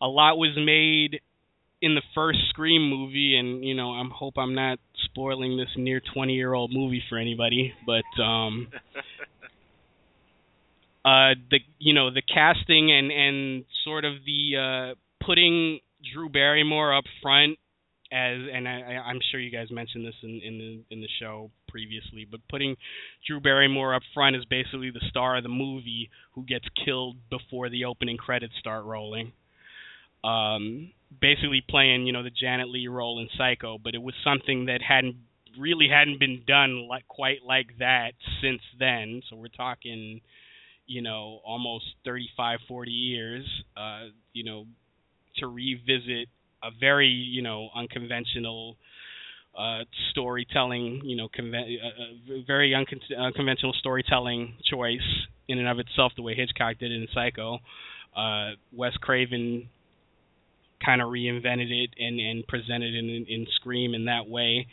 [0.01, 1.21] a lot was made
[1.83, 6.01] in the first Scream movie, and you know, I hope I'm not spoiling this near
[6.15, 8.69] 20 year old movie for anybody, but um,
[11.07, 14.57] uh, the you know the casting and and sort of the
[14.93, 15.79] uh, putting
[16.13, 17.59] Drew Barrymore up front
[18.13, 21.51] as, and I, I'm sure you guys mentioned this in in the in the show
[21.69, 22.77] previously, but putting
[23.27, 27.69] Drew Barrymore up front as basically the star of the movie who gets killed before
[27.69, 29.33] the opening credits start rolling.
[30.25, 30.91] Um,
[31.21, 34.81] basically playing, you know, the Janet Leigh role in Psycho, but it was something that
[34.83, 35.17] hadn't
[35.57, 39.23] really hadn't been done like quite like that since then.
[39.31, 40.21] So we're talking,
[40.87, 43.45] you know, almost 35, 40 years.
[43.77, 44.67] Uh, you know,
[45.39, 46.29] to revisit
[46.63, 48.77] a very, you know, unconventional
[49.59, 55.01] uh, storytelling, you know, conven- uh, very uncon- unconventional storytelling choice
[55.49, 57.59] in and of itself, the way Hitchcock did it in Psycho.
[58.17, 59.69] Uh, Wes Craven
[60.85, 64.67] kind of reinvented it and and presented it in, in Scream in that way.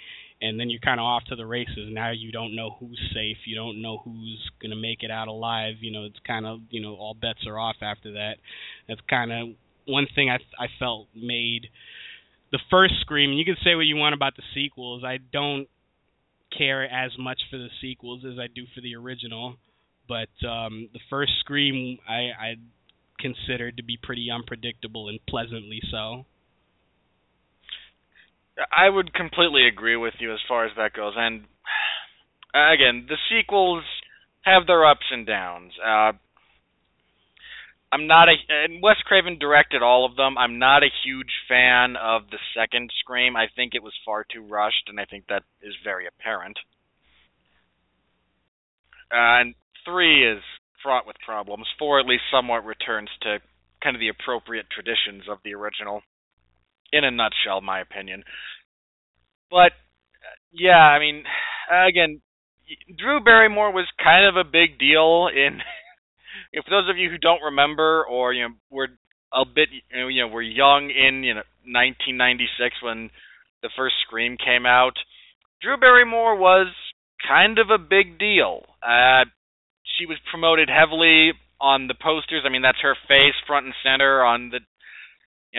[0.43, 1.89] And then you're kind of off to the races.
[1.89, 3.37] Now you don't know who's safe.
[3.45, 5.75] You don't know who's gonna make it out alive.
[5.79, 8.33] You know, it's kind of you know all bets are off after that.
[8.87, 9.47] That's kind of
[9.85, 11.67] one thing I I felt made
[12.51, 13.33] the first Scream.
[13.33, 15.03] You can say what you want about the sequels.
[15.03, 15.67] I don't
[16.55, 19.55] care as much for the sequels as I do for the original.
[20.07, 22.55] But um, the first Scream, I, I
[23.19, 26.25] considered to be pretty unpredictable and pleasantly so.
[28.57, 31.13] I would completely agree with you as far as that goes.
[31.15, 31.45] And
[32.53, 33.83] again, the sequels
[34.43, 35.73] have their ups and downs.
[35.83, 36.13] Uh,
[37.91, 40.35] I'm not a and Wes Craven directed all of them.
[40.35, 43.35] I'm not a huge fan of the second Scream.
[43.35, 46.57] I think it was far too rushed, and I think that is very apparent.
[49.11, 50.41] Uh, and three is
[50.81, 51.67] fraught with problems.
[51.77, 53.37] Four at least somewhat returns to
[53.83, 56.01] kind of the appropriate traditions of the original.
[56.93, 58.23] In a nutshell, my opinion.
[59.49, 59.71] But
[60.51, 61.23] yeah, I mean,
[61.69, 62.21] again,
[62.97, 65.59] Drew Barrymore was kind of a big deal in.
[66.53, 68.89] if those of you who don't remember, or you know, were
[69.33, 73.09] a bit, you know, were young in you know 1996 when
[73.63, 74.93] the first Scream came out,
[75.61, 76.67] Drew Barrymore was
[77.27, 78.65] kind of a big deal.
[78.83, 79.25] Uh,
[79.97, 82.43] she was promoted heavily on the posters.
[82.45, 84.59] I mean, that's her face front and center on the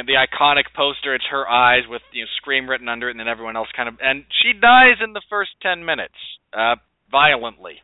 [0.03, 1.15] know, the iconic poster.
[1.15, 3.89] It's her eyes with you know "Scream" written under it, and then everyone else kind
[3.89, 3.97] of.
[4.03, 6.19] And she dies in the first ten minutes,
[6.53, 6.77] uh,
[7.11, 7.77] violently.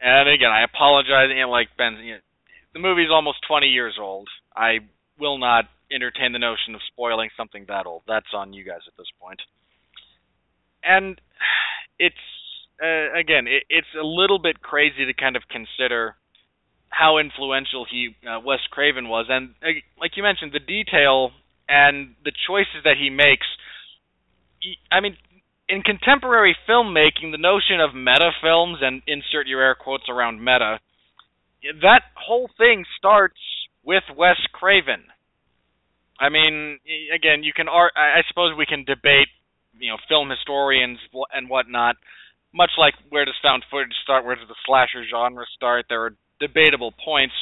[0.00, 1.30] And again, I apologize.
[1.30, 2.20] Know, like Ben, you know,
[2.74, 4.28] the movie's almost 20 years old.
[4.56, 4.80] I
[5.18, 8.02] will not entertain the notion of spoiling something that old.
[8.08, 9.40] That's on you guys at this point.
[10.82, 11.20] And
[11.98, 12.16] it's
[12.82, 16.16] uh, again, it, it's a little bit crazy to kind of consider
[16.92, 21.30] how influential he uh, Wes Craven was, and uh, like you mentioned, the detail
[21.68, 23.46] and the choices that he makes.
[24.92, 25.16] I mean,
[25.68, 30.78] in contemporary filmmaking, the notion of meta films and insert your air quotes around meta,
[31.80, 33.40] that whole thing starts
[33.82, 35.04] with Wes Craven.
[36.20, 36.78] I mean,
[37.12, 37.66] again, you can.
[37.68, 39.32] I suppose we can debate,
[39.78, 40.98] you know, film historians
[41.32, 41.96] and whatnot
[42.52, 46.14] much like where does found footage start, where does the slasher genre start, there are
[46.42, 47.34] debatable points.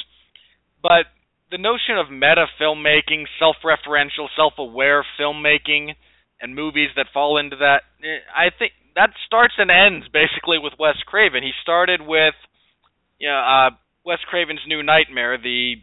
[0.81, 1.09] But
[1.49, 5.97] the notion of meta filmmaking, self referential, self aware filmmaking,
[6.39, 10.73] and movies that fall into that, eh, I think that starts and ends basically with
[10.79, 11.43] Wes Craven.
[11.43, 12.35] He started with
[13.19, 13.69] you know, uh,
[14.05, 15.75] Wes Craven's New Nightmare, the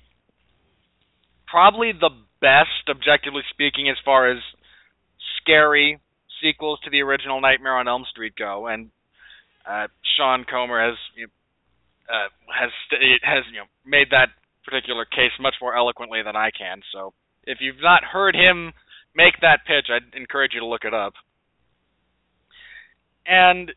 [1.46, 2.10] probably the
[2.40, 4.38] best, objectively speaking, as far as
[5.40, 5.98] scary
[6.42, 8.90] sequels to the original Nightmare on Elm Street go, and
[9.68, 11.32] uh, Sean Comer has you know,
[12.08, 12.70] uh, has
[13.22, 14.28] has you know made that
[14.64, 16.80] particular case much more eloquently than I can.
[16.92, 17.12] So
[17.44, 18.72] if you've not heard him
[19.14, 21.14] make that pitch, I'd encourage you to look it up.
[23.26, 23.72] And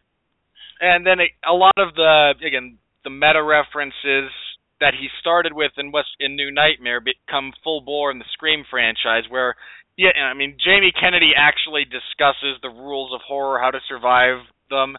[0.79, 4.32] and then a lot of the again the meta references
[4.79, 8.63] that he started with in West in New Nightmare become full bore in the Scream
[8.69, 9.55] franchise, where
[9.97, 14.95] yeah, I mean Jamie Kennedy actually discusses the rules of horror, how to survive them,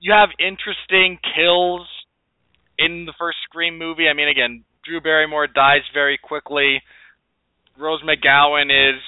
[0.00, 1.86] you have interesting kills
[2.80, 4.08] in the first Scream movie.
[4.08, 6.82] I mean, again, Drew Barrymore dies very quickly.
[7.78, 9.00] Rose McGowan is,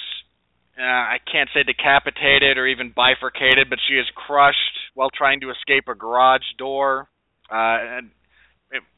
[0.79, 5.51] uh, I can't say decapitated or even bifurcated, but she is crushed while trying to
[5.51, 7.09] escape a garage door.
[7.51, 8.11] Uh, and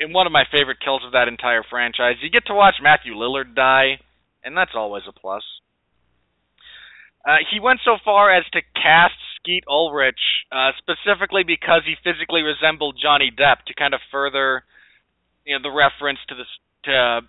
[0.01, 3.15] in one of my favorite kills of that entire franchise, you get to watch Matthew
[3.15, 3.99] Lillard die,
[4.45, 5.43] and that's always a plus.
[7.25, 9.15] Uh, he went so far as to cast
[9.45, 10.19] Skeet Ulrich
[10.51, 14.65] uh, specifically because he physically resembled Johnny Depp to kind of further,
[15.45, 16.45] you know, the reference to the
[16.89, 17.21] to uh,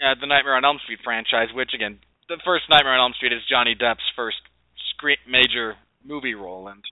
[0.00, 3.32] uh, the Nightmare on Elm Street franchise, which again, the first Nightmare on Elm Street
[3.32, 4.40] is Johnny Depp's first
[4.96, 6.82] screen, major movie role, and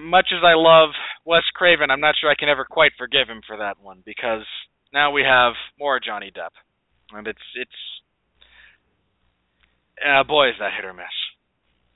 [0.00, 0.90] much as I love
[1.24, 4.46] Wes Craven, I'm not sure I can ever quite forgive him for that one because
[4.92, 6.56] now we have more Johnny Depp,
[7.12, 7.80] and it's it's
[10.00, 11.25] uh, boy is that hit or miss.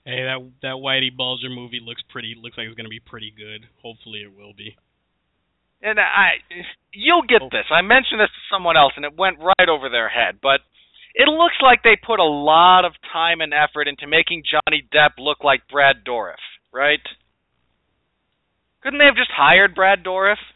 [0.05, 2.35] Hey, that that Whitey Bulger movie looks pretty.
[2.41, 3.69] Looks like it's gonna be pretty good.
[3.83, 4.77] Hopefully, it will be.
[5.83, 6.45] And I,
[6.93, 7.65] you'll get this.
[7.73, 10.37] I mentioned this to someone else, and it went right over their head.
[10.43, 10.61] But
[11.15, 15.17] it looks like they put a lot of time and effort into making Johnny Depp
[15.19, 16.41] look like Brad Dourif,
[16.73, 17.01] right?
[18.83, 20.41] Couldn't they have just hired Brad Dourif?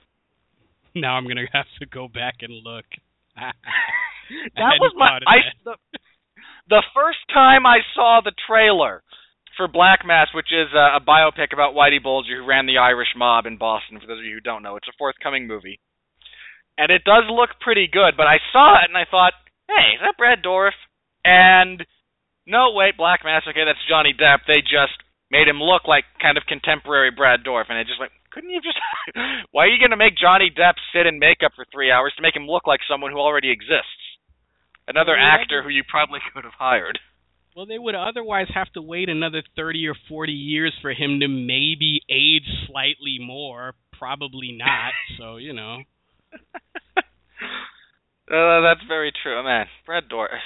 [0.97, 2.85] Now I'm gonna have to go back and look.
[3.35, 5.75] that was my I, the,
[6.69, 9.03] the first time I saw the trailer
[9.57, 13.15] for Black Mass, which is a, a biopic about Whitey Bulger who ran the Irish
[13.17, 14.01] mob in Boston.
[14.01, 15.81] For those of you who don't know, it's a forthcoming movie,
[16.79, 18.17] and it does look pretty good.
[18.17, 19.35] But I saw it and I thought,
[19.69, 20.77] hey, is that Brad Dourif?
[21.25, 21.85] And
[22.47, 23.43] no, wait, Black Mass.
[23.49, 24.45] Okay, that's Johnny Depp.
[24.47, 24.99] They just
[25.31, 28.61] made him look like kind of contemporary Brad Dourif, and it just went, couldn't you
[28.61, 28.79] just?
[29.53, 32.23] why are you going to make Johnny Depp sit in makeup for three hours to
[32.23, 34.05] make him look like someone who already exists?
[34.87, 36.99] Another actor who you probably could have hired.
[37.55, 41.29] Well, they would otherwise have to wait another 30 or 40 years for him to
[41.29, 43.75] maybe age slightly more.
[43.97, 44.93] Probably not.
[45.19, 45.83] so, you know.
[46.97, 47.01] uh,
[48.29, 49.43] that's very true.
[49.45, 50.43] Man, Brad Dourif.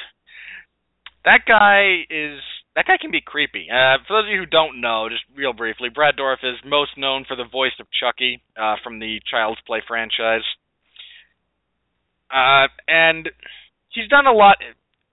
[1.24, 2.40] That guy is
[2.76, 3.66] that guy can be creepy.
[3.70, 6.92] Uh, for those of you who don't know, just real briefly, Brad Dourif is most
[6.96, 10.46] known for the voice of Chucky uh, from the Child's Play franchise,
[12.30, 13.28] uh, and
[13.88, 14.59] he's done a lot.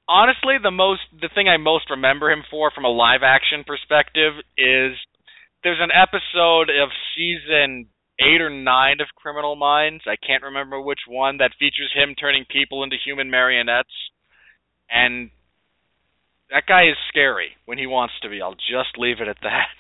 [0.08, 4.34] Honestly, the most the thing I most remember him for from a live action perspective
[4.58, 4.94] is
[5.64, 7.88] there's an episode of season
[8.20, 10.04] eight or nine of Criminal Minds.
[10.06, 13.90] I can't remember which one that features him turning people into human marionettes,
[14.90, 15.32] and
[16.52, 18.42] that guy is scary when he wants to be.
[18.42, 19.74] I'll just leave it at that.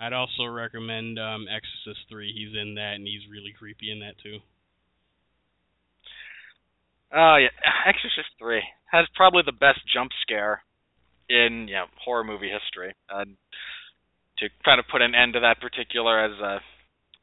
[0.00, 2.32] I'd also recommend um, Exorcist Three.
[2.32, 4.38] He's in that, and he's really creepy in that too.
[7.14, 7.48] Oh yeah,
[7.86, 10.62] Exorcist Three has probably the best jump scare
[11.28, 12.94] in you know, horror movie history.
[13.12, 13.24] Uh,
[14.38, 16.58] to kind of put an end to that particular, as uh,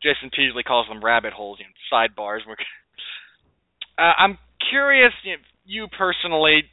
[0.01, 2.39] Jason Teasley calls them, rabbit holes, you know, sidebars.
[3.97, 4.37] uh, I'm
[4.69, 6.63] curious, you, know, you personally,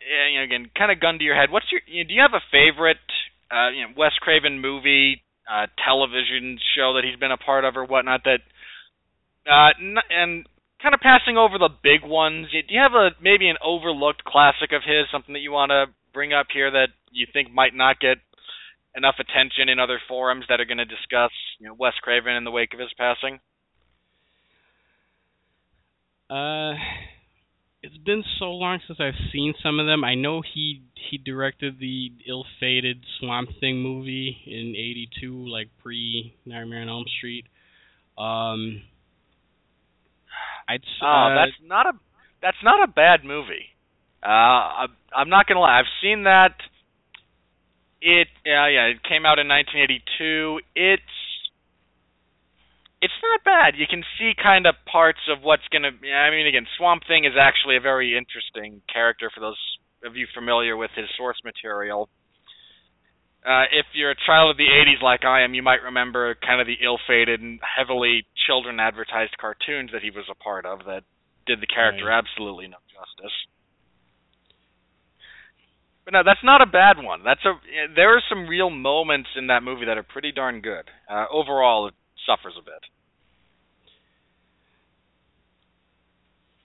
[0.00, 1.50] you know, again, kind of gun to your head.
[1.50, 1.80] What's your?
[1.86, 2.98] You know, do you have a favorite,
[3.50, 7.76] uh, you know, Wes Craven movie, uh, television show that he's been a part of
[7.76, 8.40] or whatnot that,
[9.50, 10.46] uh, n- and
[10.82, 12.48] kind of passing over the big ones.
[12.50, 15.86] Do you have a maybe an overlooked classic of his, something that you want to
[16.12, 18.18] bring up here that you think might not get
[18.96, 22.44] enough attention in other forums that are going to discuss, you know, Wes Craven in
[22.44, 23.38] the wake of his passing?
[26.28, 26.74] Uh
[27.82, 30.04] it's been so long since I've seen some of them.
[30.04, 36.82] I know he he directed the ill-fated Swamp Thing movie in '82, like pre Nightmare
[36.82, 37.46] on Elm Street.
[38.18, 38.82] Um,
[40.68, 40.82] I'd.
[41.02, 41.92] Oh, uh, that's not a
[42.42, 43.66] that's not a bad movie.
[44.22, 45.78] Uh, I, I'm not gonna lie.
[45.78, 46.54] I've seen that.
[48.00, 48.84] It yeah yeah.
[48.92, 50.60] It came out in 1982.
[50.74, 51.02] It's
[53.02, 53.80] it's not bad.
[53.80, 55.92] You can see kind of parts of what's going to.
[56.12, 59.58] I mean, again, Swamp Thing is actually a very interesting character for those
[60.04, 62.08] of you familiar with his source material.
[63.40, 66.60] Uh, if you're a child of the 80s like I am, you might remember kind
[66.60, 71.04] of the ill-fated and heavily children-advertised cartoons that he was a part of that
[71.46, 72.18] did the character right.
[72.18, 73.32] absolutely no justice.
[76.04, 77.22] But no, that's not a bad one.
[77.24, 77.54] That's a
[77.94, 80.84] there are some real moments in that movie that are pretty darn good.
[81.08, 81.94] Uh, overall, it
[82.26, 82.82] suffers a bit.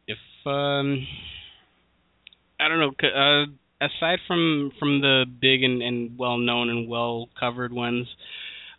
[0.08, 1.06] If um,
[2.60, 3.46] I don't know, uh,
[3.82, 8.08] aside from from the big and, and well known and well covered ones,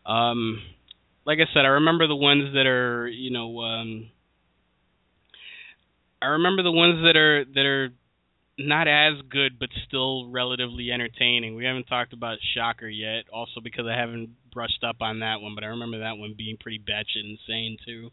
[0.04, 0.62] um,
[1.24, 4.10] like I said, I remember the ones that are you know, um,
[6.22, 7.88] I remember the ones that are that are
[8.58, 11.56] not as good but still relatively entertaining.
[11.56, 15.54] We haven't talked about Shocker yet, also because I haven't brushed up on that one,
[15.54, 18.10] but I remember that one being pretty batshit insane too.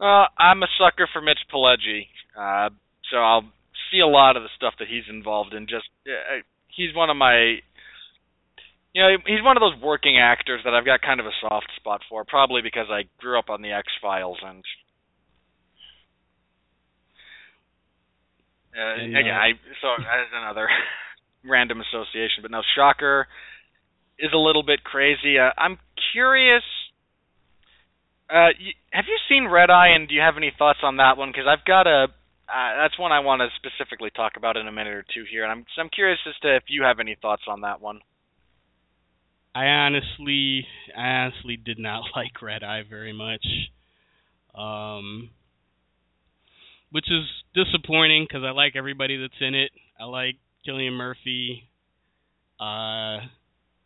[0.00, 2.70] Uh, I'm a sucker for Mitch Pileggi, uh,
[3.10, 3.42] so I'll
[3.94, 5.68] see a lot of the stuff that he's involved in.
[5.70, 7.62] Just uh, he's one of my,
[8.92, 11.70] you know, he's one of those working actors that I've got kind of a soft
[11.78, 14.64] spot for, probably because I grew up on the X Files and
[18.76, 20.68] Uh, and, again, uh, I so as another
[21.44, 23.28] random association, but no, Shocker
[24.18, 25.38] is a little bit crazy.
[25.38, 25.78] Uh, I'm
[26.12, 26.64] curious.
[28.28, 31.16] Uh, y- have you seen Red Eye, and do you have any thoughts on that
[31.16, 31.30] one?
[31.30, 32.08] Because I've got a.
[32.48, 35.44] Uh, that's one I want to specifically talk about in a minute or two here,
[35.44, 38.00] and I'm I'm curious as to if you have any thoughts on that one.
[39.54, 40.66] I honestly,
[40.96, 43.46] I honestly did not like Red Eye very much.
[44.54, 45.30] Um,
[46.90, 47.24] which is
[47.54, 49.72] disappointing because I like everybody that's in it.
[49.98, 50.36] I like
[50.66, 51.68] Cillian Murphy.
[52.60, 53.18] Uh,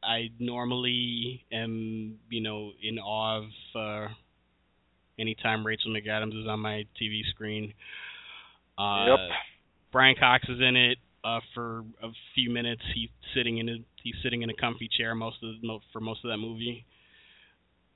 [0.03, 3.45] I normally am, you know, in awe of
[3.75, 4.13] uh,
[5.19, 7.73] anytime Rachel McAdams is on my TV screen.
[8.79, 9.19] Uh, Yep.
[9.93, 12.83] Brian Cox is in it uh, for a few minutes.
[12.95, 16.01] He's sitting in a he's sitting in a comfy chair most of the, mo- for
[16.01, 16.85] most of that movie.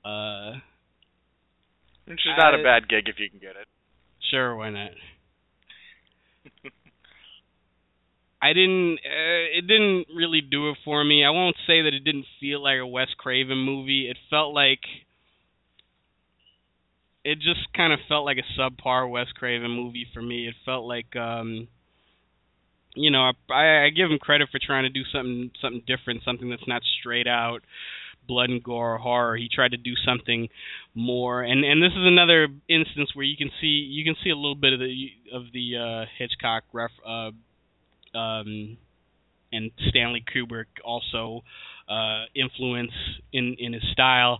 [0.05, 0.59] Uh,
[2.05, 3.67] Which is not a Uh, bad gig if you can get it.
[4.31, 4.91] sure, why not?
[8.41, 8.99] I didn't.
[9.05, 11.23] Uh, it didn't really do it for me.
[11.23, 14.09] I won't say that it didn't feel like a Wes Craven movie.
[14.09, 14.81] It felt like.
[17.23, 20.47] It just kind of felt like a subpar Wes Craven movie for me.
[20.47, 21.67] It felt like, um,
[22.95, 26.49] you know, I, I give him credit for trying to do something something different, something
[26.49, 27.61] that's not straight out
[28.27, 29.35] blood and gore horror.
[29.35, 30.49] He tried to do something
[30.93, 34.35] more, and and this is another instance where you can see you can see a
[34.35, 36.91] little bit of the of the uh, Hitchcock ref.
[37.05, 37.31] Uh,
[38.17, 38.77] um,
[39.51, 41.43] and Stanley Kubrick also
[41.89, 42.91] uh, influence
[43.31, 44.39] in in his style.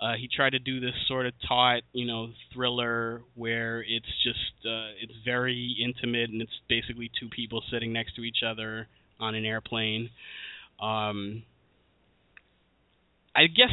[0.00, 4.66] Uh, he tried to do this sort of taut, you know, thriller where it's just
[4.66, 8.86] uh, it's very intimate and it's basically two people sitting next to each other
[9.18, 10.10] on an airplane.
[10.80, 11.42] Um,
[13.34, 13.72] I guess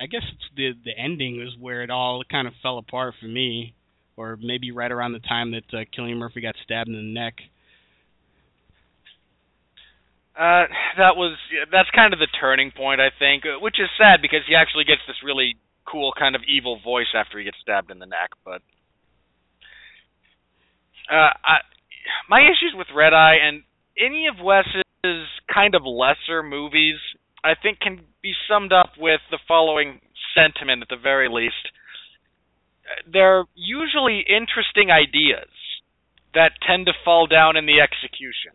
[0.00, 3.26] I guess it's the the ending is where it all kind of fell apart for
[3.26, 3.74] me,
[4.16, 7.34] or maybe right around the time that uh, Cillian Murphy got stabbed in the neck.
[10.38, 10.64] Uh,
[10.96, 11.36] that was
[11.72, 14.84] that's kind of the turning point, I think, uh, which is sad because he actually
[14.84, 18.30] gets this really cool kind of evil voice after he gets stabbed in the neck.
[18.44, 18.62] But
[21.10, 21.56] uh, I,
[22.28, 23.62] my issues with Red Eye and
[23.98, 26.96] any of Wes's kind of lesser movies,
[27.44, 30.00] I think, can be summed up with the following
[30.34, 31.68] sentiment at the very least.
[32.86, 35.50] Uh, They're usually interesting ideas
[36.34, 38.54] that tend to fall down in the execution.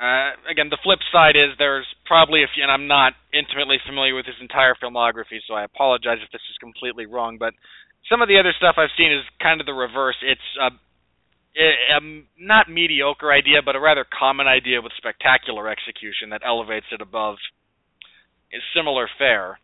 [0.00, 4.14] Uh, again, the flip side is there's probably a few, and I'm not intimately familiar
[4.14, 7.36] with his entire filmography, so I apologize if this is completely wrong.
[7.36, 7.52] But
[8.08, 10.16] some of the other stuff I've seen is kind of the reverse.
[10.24, 10.72] It's a,
[11.60, 12.00] a
[12.40, 17.36] not mediocre idea, but a rather common idea with spectacular execution that elevates it above
[18.74, 19.58] similar fare.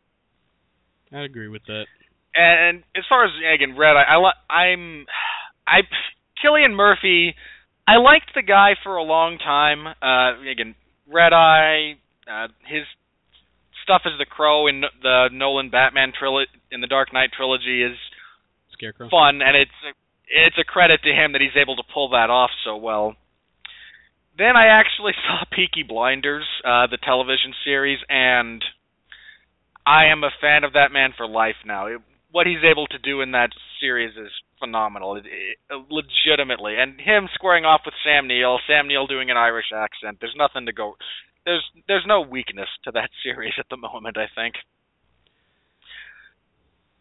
[1.12, 1.87] I agree with that.
[2.34, 5.07] And as far as again, Red, I, I I'm
[5.66, 5.80] I
[6.45, 7.34] Cillian Murphy.
[7.87, 9.87] I liked the guy for a long time.
[9.87, 10.74] Uh, again,
[11.07, 11.97] Red Eye,
[12.30, 12.82] uh, his
[13.82, 17.97] stuff as the Crow in the Nolan Batman trilogy, in the Dark Knight trilogy is
[18.72, 19.09] Scarecrow.
[19.09, 19.97] fun, and it's
[20.28, 23.14] it's a credit to him that he's able to pull that off so well.
[24.37, 28.64] Then I actually saw Peaky Blinders, uh, the television series, and
[29.87, 31.87] I am a fan of that man for life now.
[31.87, 32.01] It,
[32.37, 33.49] what he's able to do in that
[33.80, 34.28] series is
[34.61, 35.57] phenomenal, it, it,
[35.89, 36.74] legitimately.
[36.76, 40.18] And him squaring off with Sam Neill, Sam Neill doing an Irish accent.
[40.20, 40.97] There's nothing to go.
[41.47, 44.18] There's there's no weakness to that series at the moment.
[44.18, 44.57] I think.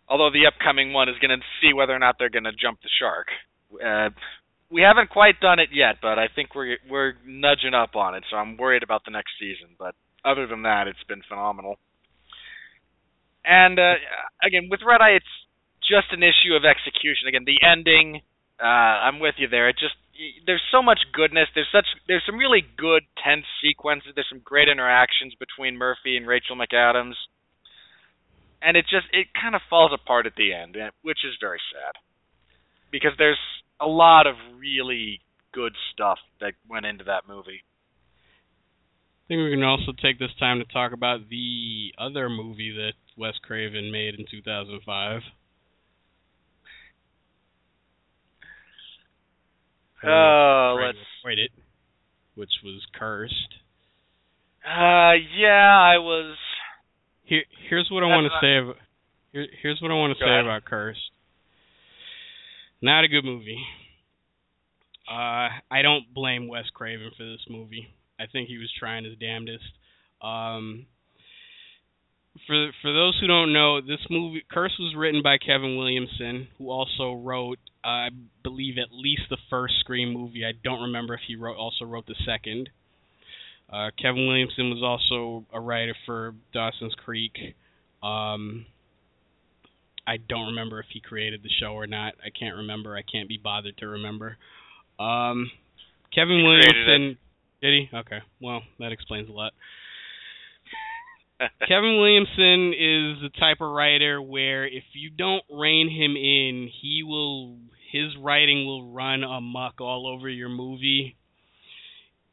[0.08, 2.80] Although the upcoming one is going to see whether or not they're going to jump
[2.82, 3.28] the shark.
[3.76, 4.16] Uh,
[4.72, 8.24] we haven't quite done it yet, but I think we're we're nudging up on it.
[8.32, 9.76] So I'm worried about the next season.
[9.78, 11.76] But other than that, it's been phenomenal.
[13.46, 13.96] And uh,
[14.44, 15.36] again, with Red Eye, it's
[15.86, 17.30] just an issue of execution.
[17.30, 18.22] Again, the ending,
[18.58, 19.70] uh, I'm with you there.
[19.70, 19.96] It just
[20.46, 21.48] there's so much goodness.
[21.54, 24.12] There's such there's some really good tense sequences.
[24.16, 27.16] There's some great interactions between Murphy and Rachel McAdams,
[28.62, 31.60] and it just it kind of falls apart at the end, eh, which is very
[31.72, 32.00] sad
[32.92, 33.40] because there's
[33.82, 35.20] a lot of really
[35.54, 37.64] good stuff that went into that movie.
[39.26, 42.94] I think we can also take this time to talk about the other movie that
[43.18, 45.22] Wes Craven made in 2005.
[50.04, 50.98] Oh, let's.
[51.24, 51.52] avoid it,
[52.36, 53.34] which was Cursed.
[54.66, 56.36] Uh, yeah, I was.
[57.24, 58.58] Here, here's what I want to say.
[58.58, 58.76] About,
[59.32, 60.46] here, here's what I want to say ahead.
[60.46, 61.00] about Cursed.
[62.82, 63.64] Not a good movie.
[65.10, 67.88] Uh, I don't blame Wes Craven for this movie.
[68.20, 69.64] I think he was trying his damnedest.
[70.22, 70.86] Um,
[72.48, 76.70] for for those who don't know, this movie Curse was written by Kevin Williamson, who
[76.70, 78.10] also wrote, uh, I
[78.44, 80.46] believe, at least the first Scream movie.
[80.46, 82.70] I don't remember if he wrote also wrote the second.
[83.72, 87.34] Uh, Kevin Williamson was also a writer for Dawson's Creek.
[88.04, 88.66] Um,
[90.08, 92.14] I don't remember if he created the show or not.
[92.24, 92.96] I can't remember.
[92.96, 94.38] I can't be bothered to remember.
[95.00, 95.50] Um,
[96.14, 97.18] Kevin He Williamson.
[97.62, 97.98] Did he?
[97.98, 98.20] Okay.
[98.40, 99.54] Well, that explains a lot.
[101.68, 107.04] Kevin Williamson is the type of writer where if you don't rein him in, he
[107.04, 107.58] will
[107.92, 111.16] his writing will run amok all over your movie.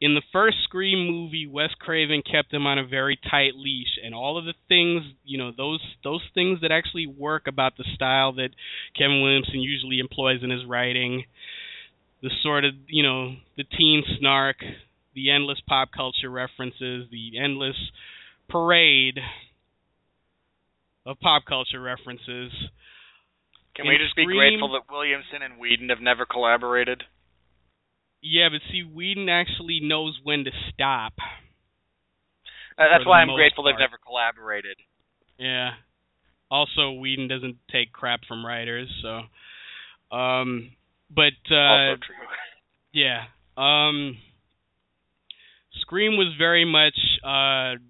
[0.01, 4.15] in the first Scream movie, Wes Craven kept him on a very tight leash, and
[4.15, 8.33] all of the things, you know, those those things that actually work about the style
[8.35, 8.51] that
[8.99, 11.25] Kevin Williamson usually employs in his writing,
[12.23, 14.57] the sort of, you know, the teen snark,
[15.15, 17.77] the endless pop culture references, the endless
[18.53, 19.19] parade
[21.07, 22.53] of pop culture references.
[23.75, 27.03] Can we just Scream, be grateful that Williamson and Whedon have never collaborated?
[28.23, 31.15] Yeah, but see, Whedon actually knows when to stop.
[32.79, 33.75] Uh, that's why I'm grateful part.
[33.75, 34.77] they've never collaborated.
[35.39, 35.71] Yeah.
[36.51, 40.17] Also, Whedon doesn't take crap from writers, so.
[40.17, 40.73] Um,
[41.11, 42.15] but uh, also true.
[42.93, 43.25] Yeah.
[43.57, 44.19] Um,
[45.81, 47.81] Scream was very much uh,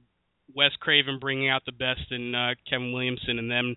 [0.55, 3.77] Wes Craven bringing out the best in uh, Kevin Williamson, and them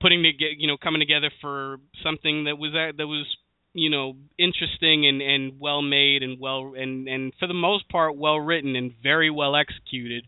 [0.00, 3.26] putting to get you know coming together for something that was uh, that was
[3.74, 8.16] you know interesting and and well made and well and and for the most part
[8.16, 10.24] well written and very well executed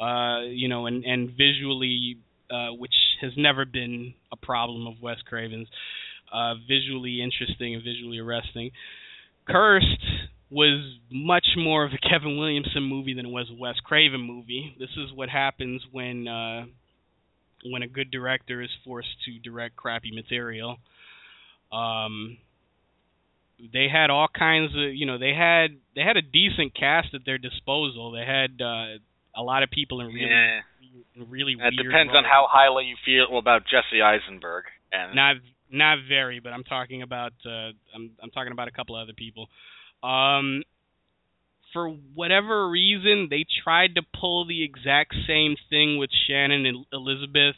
[0.00, 2.16] uh you know and and visually
[2.50, 5.68] uh which has never been a problem of Wes Craven's
[6.32, 8.70] uh visually interesting and visually arresting.
[9.48, 10.04] Cursed
[10.52, 14.76] was much more of a Kevin Williamson movie than it was a Wes Craven movie
[14.78, 16.64] this is what happens when uh
[17.64, 20.76] when a good director is forced to direct crappy material
[21.72, 22.36] um
[23.72, 27.24] they had all kinds of you know they had they had a decent cast at
[27.24, 28.10] their disposal.
[28.10, 28.98] They had uh,
[29.36, 30.60] a lot of people in really yeah.
[31.28, 31.76] really it weird.
[31.76, 32.24] depends roles.
[32.24, 34.64] on how highly you feel about Jesse Eisenberg.
[34.92, 35.36] And not
[35.70, 39.14] not very, but I'm talking about uh, I'm I'm talking about a couple of other
[39.16, 39.48] people.
[40.02, 40.62] Um,
[41.72, 47.56] for whatever reason, they tried to pull the exact same thing with Shannon and Elizabeth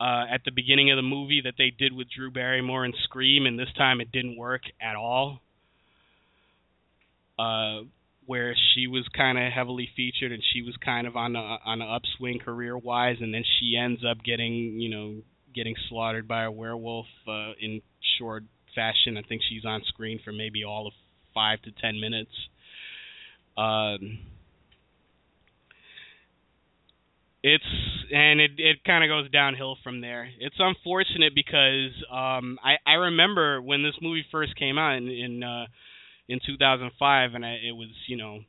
[0.00, 3.46] uh, at the beginning of the movie that they did with Drew Barrymore and Scream,
[3.46, 5.40] and this time it didn't work at all.
[7.38, 7.82] Uh,
[8.26, 11.82] where she was kind of heavily featured and she was kind of on a on
[11.82, 15.16] an upswing career wise, and then she ends up getting you know
[15.54, 17.80] getting slaughtered by a werewolf uh, in
[18.18, 18.44] short
[18.74, 19.16] fashion.
[19.16, 20.92] I think she's on screen for maybe all of
[21.34, 22.30] five to ten minutes.
[23.56, 24.18] Um,
[27.42, 27.64] it's
[28.12, 30.28] and it it kind of goes downhill from there.
[30.38, 35.42] It's unfortunate because um I I remember when this movie first came out in in,
[35.42, 35.66] uh,
[36.28, 38.40] in 2005 and I, it was, you know,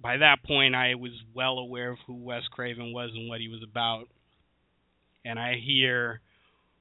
[0.00, 3.48] by that point I was well aware of who Wes Craven was and what he
[3.48, 4.04] was about.
[5.24, 6.20] And I hear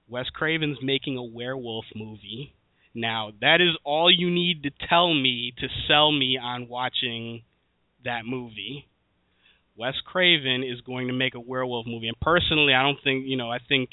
[0.07, 2.53] Wes Craven's making a werewolf movie.
[2.95, 7.43] Now, that is all you need to tell me to sell me on watching
[8.03, 8.87] that movie
[9.75, 12.07] Wes Craven is going to make a werewolf movie.
[12.07, 13.89] And personally, I don't think, you know, I think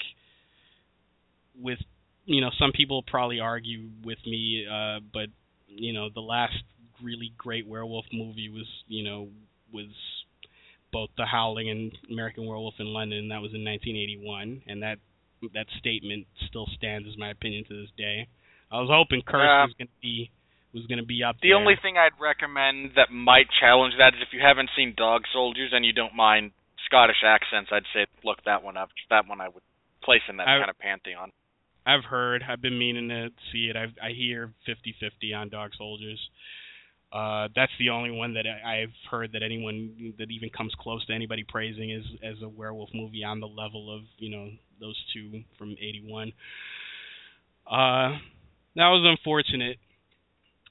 [1.59, 1.79] with,
[2.27, 5.29] you know, some people probably argue with me, uh, but,
[5.69, 6.55] you know, the last
[7.03, 9.29] really great werewolf movie was, you know,
[9.73, 9.89] was
[10.93, 13.29] both The Howling and American Werewolf in London.
[13.29, 14.99] That was in 1981, and that
[15.55, 18.29] that statement still stands as my opinion to this day.
[18.71, 20.31] I was hoping Curse uh, was going to be
[20.73, 21.51] was going to be up the there.
[21.51, 25.23] The only thing I'd recommend that might challenge that is if you haven't seen Dog
[25.33, 26.53] Soldiers and you don't mind
[26.87, 28.91] Scottish accents, I'd say look that one up.
[29.11, 29.63] That one I would
[30.03, 31.33] place in that I've, kind of pantheon.
[31.87, 32.45] I've heard.
[32.47, 33.77] I've been meaning to see it.
[33.77, 36.21] I've, I hear 50-50 on Dog Soldiers.
[37.13, 41.05] Uh, that's the only one that I, I've heard that anyone that even comes close
[41.07, 44.51] to anybody praising is as a werewolf movie on the level of you know
[44.81, 46.33] those two from '81.
[47.69, 48.19] Uh,
[48.77, 49.79] that was unfortunate.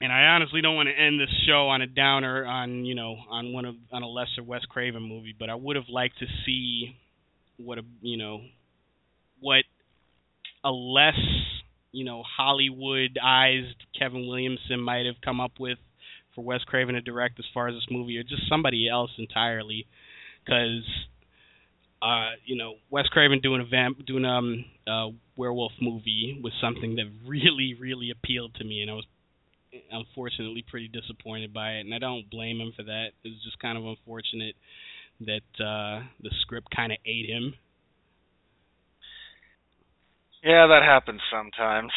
[0.02, 3.18] And I honestly don't want to end this show on a downer on you know
[3.30, 6.26] on one of on a lesser Wes Craven movie, but I would have liked to
[6.46, 6.96] see
[7.58, 8.42] what a you know
[9.42, 9.64] what
[10.64, 11.20] a less
[11.92, 15.78] you know Hollywoodized Kevin Williamson might have come up with
[16.34, 19.86] for Wes Craven to direct as far as this movie, or just somebody else entirely,
[20.46, 20.84] because
[22.02, 25.10] uh, you know Wes Craven doing a vamp doing um a
[25.40, 29.06] werewolf movie was something that really really appealed to me, and I was
[29.92, 33.16] unfortunately pretty disappointed by it, and I don't blame him for that.
[33.24, 34.56] It was just kind of unfortunate
[35.22, 37.54] that uh, the script kind of ate him.
[40.44, 41.92] Yeah, that happens sometimes.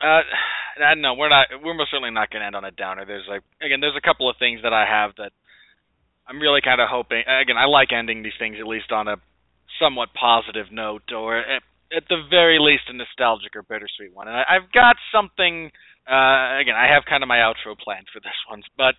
[0.00, 0.20] Uh,
[0.84, 1.48] I don't know we're not.
[1.62, 3.06] We're most certainly not going to end on a downer.
[3.06, 5.32] There's like again, there's a couple of things that I have that
[6.28, 7.22] I'm really kind of hoping.
[7.26, 9.16] Again, I like ending these things at least on a
[9.80, 14.28] somewhat positive note, or at the very least a nostalgic or bittersweet one.
[14.28, 15.70] And I, I've got something.
[16.06, 18.94] Uh, again, I have kind of my outro planned for this one, but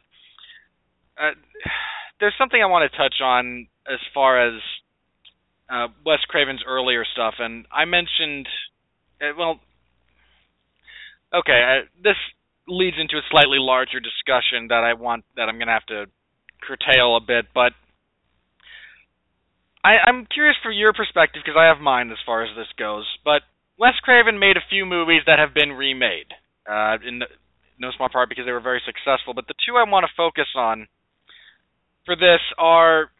[1.21, 1.31] uh,
[2.19, 4.61] there's something I want to touch on as far as
[5.69, 8.47] uh, Wes Craven's earlier stuff, and I mentioned,
[9.21, 9.59] uh, well,
[11.33, 12.17] okay, uh, this
[12.67, 16.05] leads into a slightly larger discussion that I want that I'm going to have to
[16.61, 17.73] curtail a bit, but
[19.85, 23.05] I, I'm curious for your perspective because I have mine as far as this goes.
[23.23, 23.45] But
[23.77, 26.33] Wes Craven made a few movies that have been remade,
[26.65, 27.21] uh, in
[27.77, 29.35] no small part because they were very successful.
[29.35, 30.87] But the two I want to focus on
[32.03, 33.13] for this are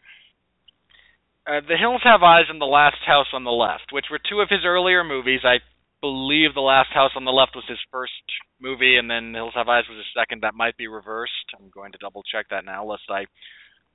[1.46, 4.42] uh, The Hills Have Eyes and The Last House on the Left, which were two
[4.42, 5.42] of his earlier movies.
[5.46, 5.62] I
[6.02, 8.26] believe The Last House on the Left was his first
[8.60, 10.42] movie, and then The Hills Have Eyes was his second.
[10.42, 11.54] That might be reversed.
[11.54, 13.30] I'm going to double check that now, lest I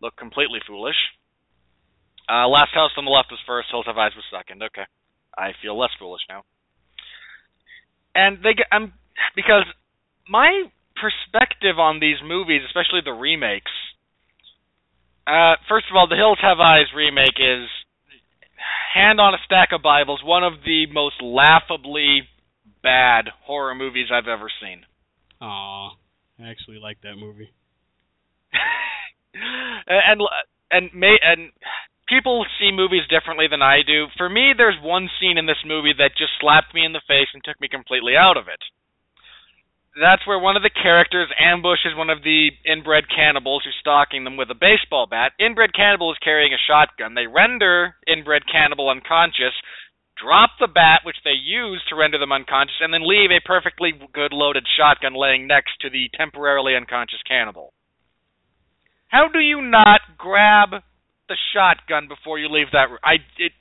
[0.00, 0.96] look completely foolish.
[2.28, 3.68] Uh, Last House on the Left was first.
[3.70, 4.62] Hills Have Eyes was second.
[4.62, 4.86] Okay,
[5.36, 6.42] I feel less foolish now.
[8.14, 8.92] And they, get, I'm
[9.36, 9.64] because
[10.28, 10.64] my
[11.00, 13.70] perspective on these movies, especially the remakes.
[15.26, 17.68] Uh, first of all, the Hills Have Eyes remake is
[18.94, 22.28] hand on a stack of Bibles, one of the most laughably
[22.82, 24.82] bad horror movies I've ever seen.
[25.40, 25.88] Aw,
[26.38, 27.50] I actually like that movie.
[29.86, 30.20] and
[30.70, 31.50] and may and
[32.10, 34.10] people see movies differently than I do.
[34.18, 37.30] For me, there's one scene in this movie that just slapped me in the face
[37.32, 38.60] and took me completely out of it
[39.98, 44.36] that's where one of the characters ambushes one of the inbred cannibals who's stalking them
[44.36, 45.32] with a baseball bat.
[45.40, 47.14] Inbred cannibal is carrying a shotgun.
[47.14, 49.54] They render inbred cannibal unconscious,
[50.14, 53.90] drop the bat, which they use to render them unconscious, and then leave a perfectly
[54.12, 57.72] good loaded shotgun laying next to the temporarily unconscious cannibal.
[59.08, 60.82] How do you not grab
[61.30, 62.90] the shotgun before you leave that?
[62.90, 62.98] room.
[63.06, 63.54] I it.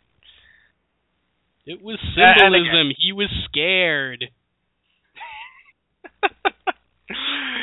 [1.70, 2.90] It was symbolism.
[2.98, 4.26] He was scared.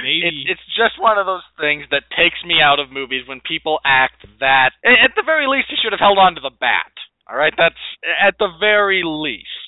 [0.07, 3.80] it, it's just one of those things that takes me out of movies when people
[3.84, 4.70] act that.
[4.86, 6.92] At the very least, he should have held on to the bat.
[7.28, 7.74] All right, that's
[8.07, 9.66] at the very least.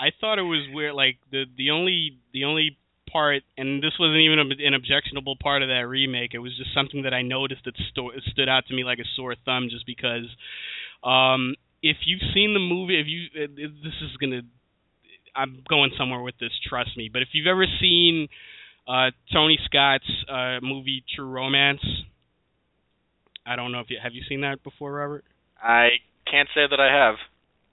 [0.00, 0.94] I thought it was weird.
[0.94, 2.76] Like the the only the only
[3.12, 6.34] part, and this wasn't even an objectionable part of that remake.
[6.34, 9.08] It was just something that I noticed that sto- stood out to me like a
[9.16, 10.26] sore thumb, just because.
[11.04, 14.42] Um, if you've seen the movie, if you this is gonna
[15.34, 17.10] I'm going somewhere with this, trust me.
[17.12, 18.28] But if you've ever seen
[18.86, 21.80] uh, Tony Scott's uh, movie True Romance,
[23.46, 25.24] I don't know if you have you seen that before, Robert.
[25.60, 25.88] I
[26.30, 27.16] can't say that I have.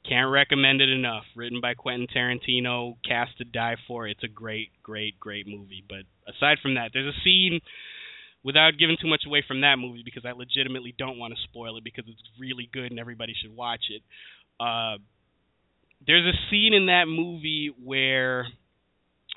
[0.08, 1.24] Can't recommend it enough.
[1.36, 4.08] Written by Quentin Tarantino, cast to die for.
[4.08, 5.84] It's a great, great, great movie.
[5.88, 7.60] But aside from that, there's a scene
[8.43, 11.78] without giving too much away from that movie because I legitimately don't want to spoil
[11.78, 14.02] it because it's really good and everybody should watch it.
[14.60, 14.97] Uh,
[16.06, 18.47] there's a scene in that movie where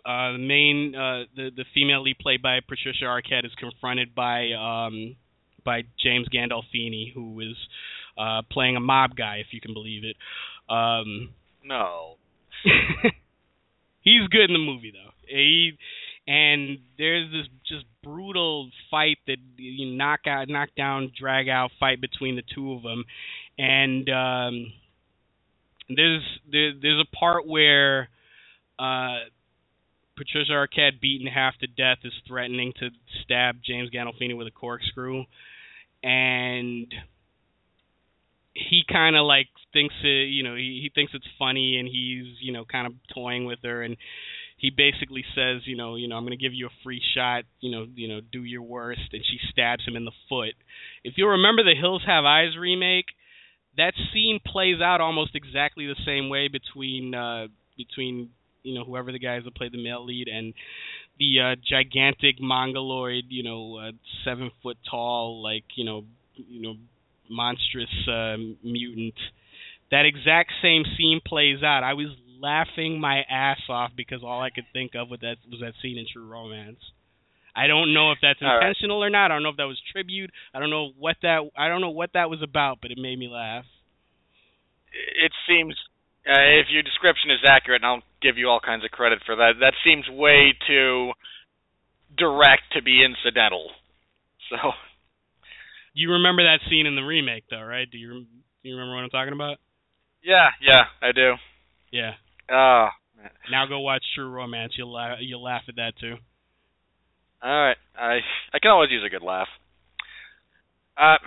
[0.07, 4.53] uh, the main uh, the the female lead played by Patricia Arquette is confronted by
[4.53, 5.17] um,
[5.65, 7.57] by James Gandolfini, who is
[8.19, 10.17] uh, playing a mob guy, if you can believe it.
[10.73, 11.31] Um,
[11.64, 12.16] no.
[14.03, 15.12] he's good in the movie though.
[15.27, 15.73] He
[16.27, 22.01] and there's this just brutal fight that you knock out, knock down, drag out fight
[22.01, 23.05] between the two of them,
[23.59, 24.73] and um,
[25.89, 28.09] there's there, there's a part where
[28.79, 29.27] uh,
[30.16, 32.91] Patricia Arquette, beaten half to death, is threatening to
[33.25, 35.25] stab James Gandolfini with a corkscrew,
[36.05, 36.87] and
[38.55, 42.37] he kind of like thinks it, you know, he, he thinks it's funny, and he's
[42.41, 43.97] you know kind of toying with her, and
[44.63, 47.43] he basically says, you know, you know, I'm going to give you a free shot,
[47.61, 50.55] you know, you know, do your worst, and she stabs him in the foot.
[51.03, 53.07] If you remember the Hills Have Eyes remake,
[53.77, 58.31] that scene plays out almost exactly the same way between uh, between
[58.63, 60.55] you know whoever the guys that play the male lead and
[61.19, 63.93] the uh, gigantic mongoloid, you know, uh,
[64.25, 66.75] seven foot tall, like you know, you know,
[67.29, 69.14] monstrous uh, mutant.
[69.91, 71.83] That exact same scene plays out.
[71.85, 72.09] I was
[72.41, 75.99] laughing my ass off because all I could think of was that was that scene
[75.99, 76.79] in True Romance.
[77.55, 79.09] I don't know if that's intentional right.
[79.09, 79.31] or not.
[79.31, 80.31] I don't know if that was tribute.
[80.55, 83.18] I don't know what that I don't know what that was about, but it made
[83.18, 83.64] me laugh.
[84.93, 85.77] It seems
[86.27, 89.37] uh, if your description is accurate, and I'll give you all kinds of credit for
[89.37, 89.61] that.
[89.61, 91.12] That seems way too
[92.16, 93.70] direct to be incidental.
[94.51, 94.57] So
[95.95, 97.90] you remember that scene in the remake, though, right?
[97.90, 98.24] Do you
[98.62, 99.59] do you remember what I'm talking about?
[100.22, 101.34] Yeah, yeah, I do.
[101.90, 102.12] Yeah.
[102.51, 102.88] Oh.
[103.51, 104.72] Now go watch True Romance.
[104.76, 105.18] You'll laugh.
[105.20, 106.16] You'll laugh at that too.
[107.43, 108.18] All right, I
[108.53, 109.49] I can always use a good laugh.
[110.97, 111.18] Uh,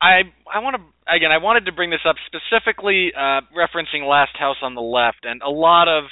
[0.00, 0.22] I
[0.52, 1.32] I want to again.
[1.32, 5.42] I wanted to bring this up specifically, uh, referencing Last House on the Left, and
[5.42, 6.04] a lot of.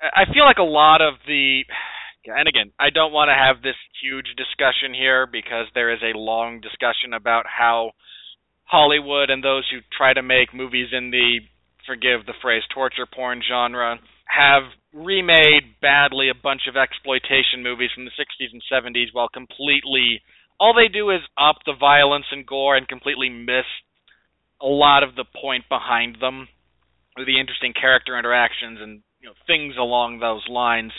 [0.00, 1.62] I feel like a lot of the,
[2.34, 6.18] and again, I don't want to have this huge discussion here because there is a
[6.18, 7.92] long discussion about how
[8.64, 11.40] Hollywood and those who try to make movies in the
[11.86, 18.04] forgive the phrase torture porn genre have remade badly a bunch of exploitation movies from
[18.04, 20.20] the 60s and 70s while completely
[20.58, 23.66] all they do is up the violence and gore and completely miss
[24.60, 26.48] a lot of the point behind them
[27.16, 30.92] the interesting character interactions and you know things along those lines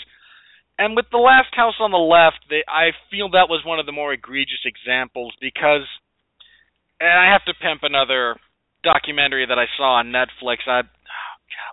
[0.77, 3.85] and with the last house on the left they, i feel that was one of
[3.85, 5.87] the more egregious examples because
[6.99, 8.35] and i have to pimp another
[8.83, 10.81] documentary that i saw on netflix i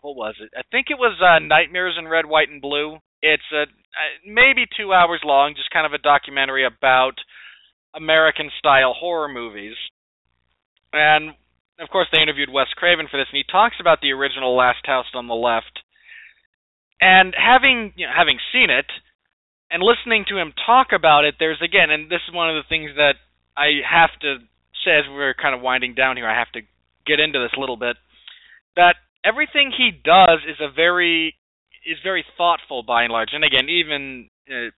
[0.04, 0.50] what was it?
[0.56, 2.98] I think it was uh, Nightmares in Red, White, and Blue.
[3.22, 3.64] It's a
[4.26, 7.14] maybe two hours long, just kind of a documentary about
[7.94, 9.74] American style horror movies.
[10.92, 11.32] And
[11.80, 14.84] of course, they interviewed Wes Craven for this, and he talks about the original Last
[14.84, 15.80] House on the Left.
[17.00, 18.86] And having you know, having seen it
[19.70, 22.68] and listening to him talk about it, there's again, and this is one of the
[22.68, 23.14] things that
[23.56, 24.38] I have to
[24.84, 26.28] say as we're kind of winding down here.
[26.28, 26.60] I have to
[27.06, 27.96] get into this a little bit.
[28.76, 31.34] That everything he does is a very
[31.86, 33.30] is very thoughtful by and large.
[33.32, 34.72] And again, even uh,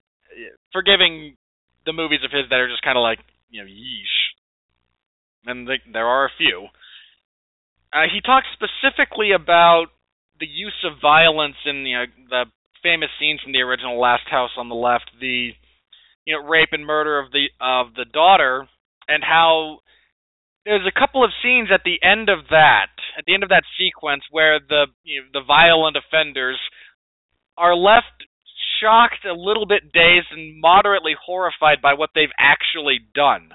[0.73, 1.37] forgiving
[1.85, 3.19] the movies of his that are just kind of like
[3.51, 4.17] you know yeesh,
[5.47, 6.67] and the, there are a few.
[7.93, 9.87] Uh, he talks specifically about
[10.41, 12.45] the use of violence in the uh, the
[12.83, 15.51] famous scenes from the original Last House on the Left, the
[16.25, 18.69] you know rape and murder of the of the daughter,
[19.09, 19.79] and how
[20.65, 23.65] there's a couple of scenes at the end of that, at the end of that
[23.79, 26.59] sequence, where the you know, the violent offenders
[27.57, 28.27] are left
[28.81, 33.51] shocked, a little bit dazed, and moderately horrified by what they've actually done,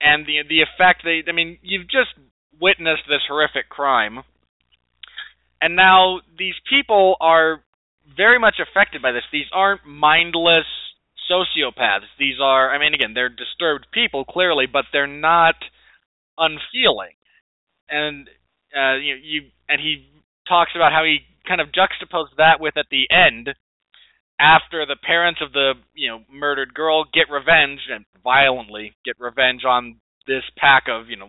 [0.00, 1.22] and the the effect they.
[1.28, 2.14] I mean, you've just
[2.60, 4.20] witnessed this horrific crime,
[5.60, 7.62] and now these people are
[8.16, 9.22] very much affected by this.
[9.32, 10.66] These aren't mindless
[11.30, 12.08] sociopaths.
[12.18, 15.54] These are, I mean, again, they're disturbed people clearly, but they're not
[16.38, 17.14] unfeeling.
[17.88, 18.28] And
[18.76, 20.06] uh, you, you and he
[20.48, 23.50] talks about how he kind of juxtaposed that with at the end
[24.38, 29.64] after the parents of the you know murdered girl get revenge and violently get revenge
[29.64, 29.96] on
[30.26, 31.28] this pack of you know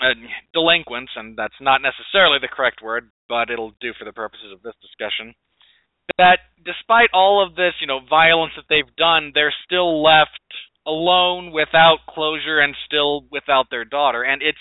[0.00, 0.14] uh,
[0.52, 4.62] delinquents and that's not necessarily the correct word but it'll do for the purposes of
[4.62, 5.34] this discussion
[6.18, 10.40] that despite all of this you know violence that they've done they're still left
[10.86, 14.22] alone without closure and still without their daughter.
[14.22, 14.58] And it's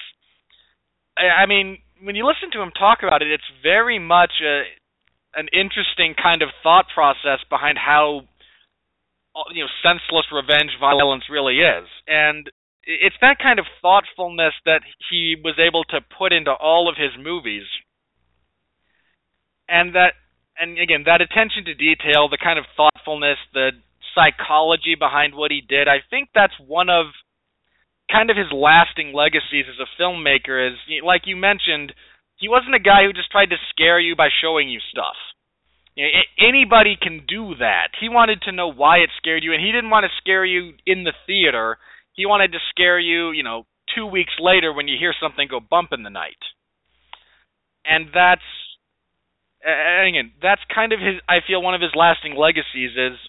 [1.17, 4.63] i mean when you listen to him talk about it it's very much a
[5.35, 8.21] an interesting kind of thought process behind how
[9.53, 11.87] you know senseless revenge violence really is.
[12.07, 12.49] And
[12.85, 17.11] it's that kind of thoughtfulness that he was able to put into all of his
[17.17, 17.65] movies
[19.67, 20.13] and that
[20.57, 23.71] and again that attention to detail the kind of thoughtfulness the
[24.15, 25.87] psychology behind what he did.
[25.87, 27.07] I think that's one of
[28.09, 31.93] kind of his lasting legacies as a filmmaker is like you mentioned,
[32.37, 35.19] he wasn't a guy who just tried to scare you by showing you stuff.
[35.95, 37.95] You know, anybody can do that.
[37.99, 40.73] He wanted to know why it scared you, and he didn't want to scare you
[40.85, 41.77] in the theater.
[42.15, 45.59] He wanted to scare you, you know, two weeks later when you hear something go
[45.59, 46.39] bump in the night.
[47.85, 48.41] And that's,
[49.61, 51.21] again, that's kind of his.
[51.29, 53.19] I feel one of his lasting legacies is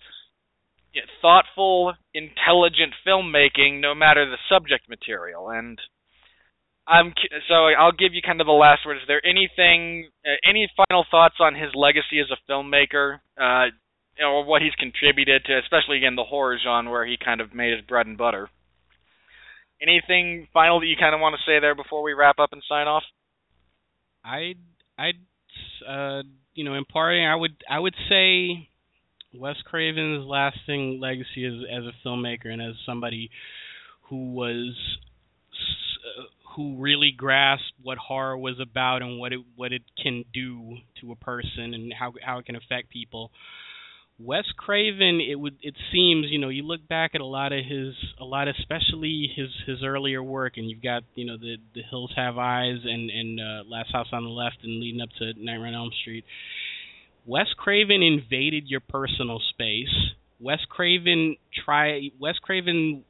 [1.20, 5.50] thoughtful, intelligent filmmaking, no matter the subject material.
[5.50, 5.78] And
[6.86, 7.12] I'm
[7.48, 8.96] so I'll give you kind of the last word.
[8.96, 13.66] Is there anything, uh, any final thoughts on his legacy as a filmmaker, uh,
[14.24, 17.72] or what he's contributed to, especially again the horror genre where he kind of made
[17.76, 18.48] his bread and butter?
[19.80, 22.62] Anything final that you kind of want to say there before we wrap up and
[22.68, 23.02] sign off?
[24.24, 24.54] I
[24.98, 25.10] I
[25.86, 26.22] uh,
[26.54, 28.68] you know in parting I would I would say
[29.34, 33.30] Wes Craven's lasting legacy as as a filmmaker and as somebody
[34.08, 34.74] who was
[36.06, 36.22] uh,
[36.54, 41.12] who really grasped what horror was about and what it what it can do to
[41.12, 43.30] a person and how how it can affect people.
[44.18, 47.64] Wes Craven, it would it seems you know you look back at a lot of
[47.64, 51.82] his a lot especially his his earlier work and you've got you know the the
[51.90, 55.32] Hills Have Eyes and and uh, Last House on the Left and leading up to
[55.36, 56.24] Nightmare on Elm Street
[57.26, 60.14] Wes Craven invaded your personal space.
[60.40, 63.04] Wes Craven try Wes Craven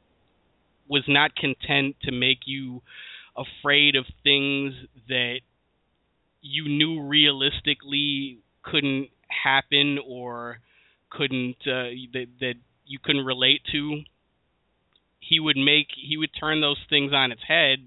[0.89, 2.81] was not content to make you
[3.37, 4.73] afraid of things
[5.07, 5.39] that
[6.41, 9.09] you knew realistically couldn't
[9.43, 10.59] happen or
[11.17, 12.53] couldn't uh, that that
[12.85, 14.01] you couldn't relate to.
[15.19, 17.79] He would make he would turn those things on its head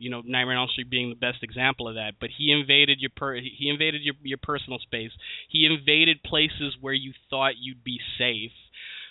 [0.00, 2.14] you know Nightmare on Elm Street being the best example of that.
[2.18, 5.12] But he invaded your per he invaded your your personal space.
[5.48, 8.50] He invaded places where you thought you'd be safe.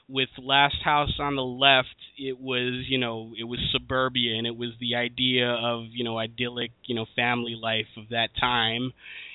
[0.09, 4.57] With Last House on the Left, it was you know it was suburbia and it
[4.57, 8.91] was the idea of you know idyllic you know family life of that time,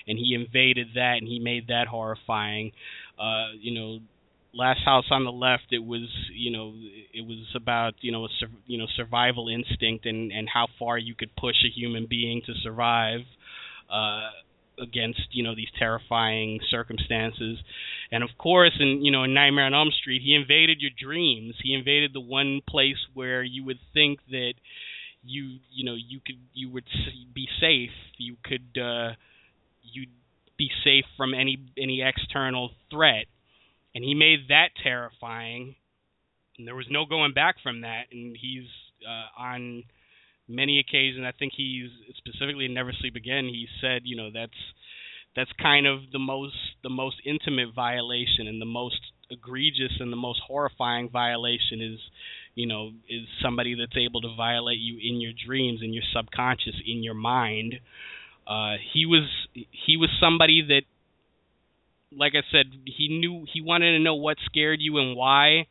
[0.08, 2.72] and he invaded that and he made that horrifying.
[3.16, 4.00] Uh, you know,
[4.54, 6.74] Last House on the Left, it was you know
[7.12, 10.98] it was about you know a sur- you know survival instinct and and how far
[10.98, 13.20] you could push a human being to survive.
[13.90, 14.30] Uh,
[14.80, 17.58] against you know these terrifying circumstances.
[18.10, 21.54] And of course in you know in nightmare on elm street he invaded your dreams.
[21.62, 24.54] He invaded the one place where you would think that
[25.22, 26.84] you you know you could you would
[27.34, 27.90] be safe.
[28.18, 29.12] You could uh
[29.82, 30.10] you'd
[30.58, 33.26] be safe from any any external threat
[33.94, 35.74] and he made that terrifying
[36.58, 38.68] and there was no going back from that and he's
[39.06, 39.84] uh on
[40.48, 41.24] many occasions.
[41.26, 43.46] I think he's specifically in Never Sleep Again.
[43.46, 44.52] He said, you know, that's
[45.36, 50.16] that's kind of the most the most intimate violation and the most egregious and the
[50.16, 51.98] most horrifying violation is
[52.54, 56.74] you know is somebody that's able to violate you in your dreams in your subconscious
[56.86, 57.74] in your mind
[58.46, 59.24] uh he was
[59.54, 60.82] he was somebody that
[62.16, 65.66] like i said he knew he wanted to know what scared you and why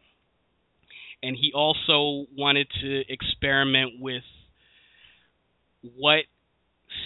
[1.23, 4.23] and he also wanted to experiment with
[5.97, 6.25] what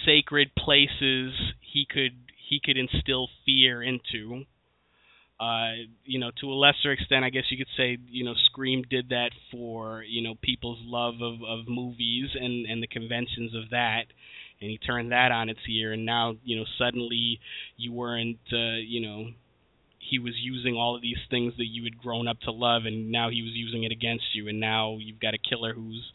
[0.04, 2.12] sacred places he could
[2.48, 4.44] he could instill fear into.
[5.40, 8.82] Uh, you know, to a lesser extent, I guess you could say, you know, Scream
[8.90, 13.70] did that for, you know, people's love of, of movies and, and the conventions of
[13.70, 14.06] that.
[14.60, 17.38] And he turned that on its ear, and now, you know, suddenly
[17.76, 19.28] you weren't, uh, you know,
[19.98, 23.12] he was using all of these things that you had grown up to love, and
[23.12, 26.12] now he was using it against you, and now you've got a killer who's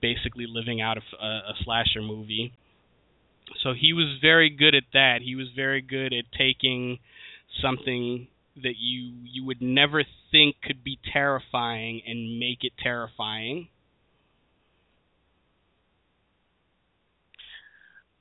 [0.00, 2.52] basically living out of a, a slasher movie.
[3.62, 5.18] So he was very good at that.
[5.22, 6.98] He was very good at taking
[7.60, 13.68] something that you you would never think could be terrifying and make it terrifying.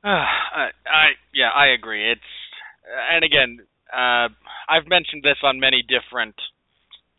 [0.04, 2.12] Uh, I, I yeah, I agree.
[2.12, 2.22] It's
[3.14, 3.60] and again,
[3.94, 4.30] uh,
[4.70, 6.36] I've mentioned this on many different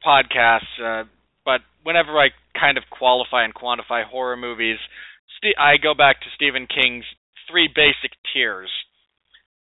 [0.05, 1.05] podcasts, uh,
[1.45, 2.28] but whenever I
[2.59, 4.78] kind of qualify and quantify horror movies,
[5.39, 7.05] St- I go back to Stephen King's
[7.49, 8.70] three basic tiers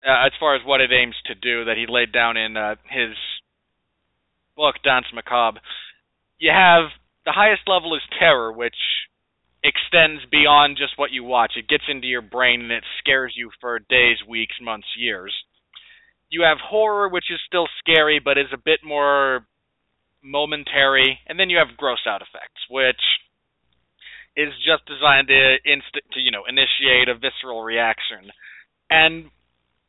[0.05, 2.75] uh, as far as what it aims to do that he laid down in uh,
[2.89, 3.15] his
[4.55, 5.59] book Danse Macabre.
[6.39, 6.89] You have
[7.25, 8.75] the highest level is terror, which
[9.63, 11.53] extends beyond just what you watch.
[11.55, 15.33] It gets into your brain and it scares you for days, weeks, months, years.
[16.29, 19.45] You have horror, which is still scary but is a bit more
[20.23, 23.01] momentary, and then you have gross out effects, which
[24.35, 28.29] is just designed to inst- to you know initiate a visceral reaction.
[28.89, 29.31] And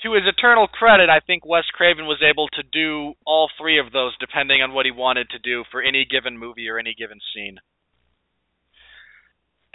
[0.03, 3.93] to his eternal credit, I think Wes Craven was able to do all three of
[3.93, 7.19] those depending on what he wanted to do for any given movie or any given
[7.35, 7.59] scene.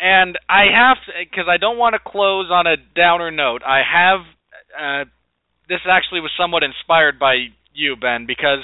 [0.04, 3.62] And I have because I don't want to close on a downer note.
[3.66, 4.20] I have
[4.76, 5.10] uh,
[5.70, 8.60] this actually was somewhat inspired by you, Ben, because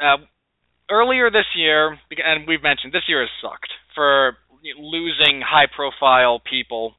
[0.00, 0.16] uh,
[0.90, 4.38] earlier this year, and we've mentioned this year has sucked for
[4.80, 6.94] losing high-profile people.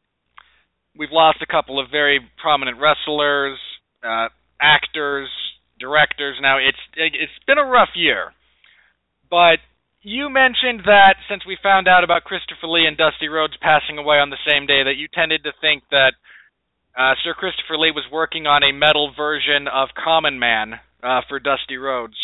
[0.96, 3.58] We've lost a couple of very prominent wrestlers,
[4.04, 4.28] uh,
[4.62, 5.30] actors,
[5.80, 6.38] directors.
[6.40, 8.34] Now it's it's been a rough year,
[9.32, 9.58] but
[10.02, 14.18] you mentioned that since we found out about Christopher Lee and Dusty Rhodes passing away
[14.18, 16.14] on the same day, that you tended to think that
[16.98, 21.40] uh, Sir Christopher Lee was working on a metal version of Common Man uh, for
[21.40, 22.18] Dusty Rhodes.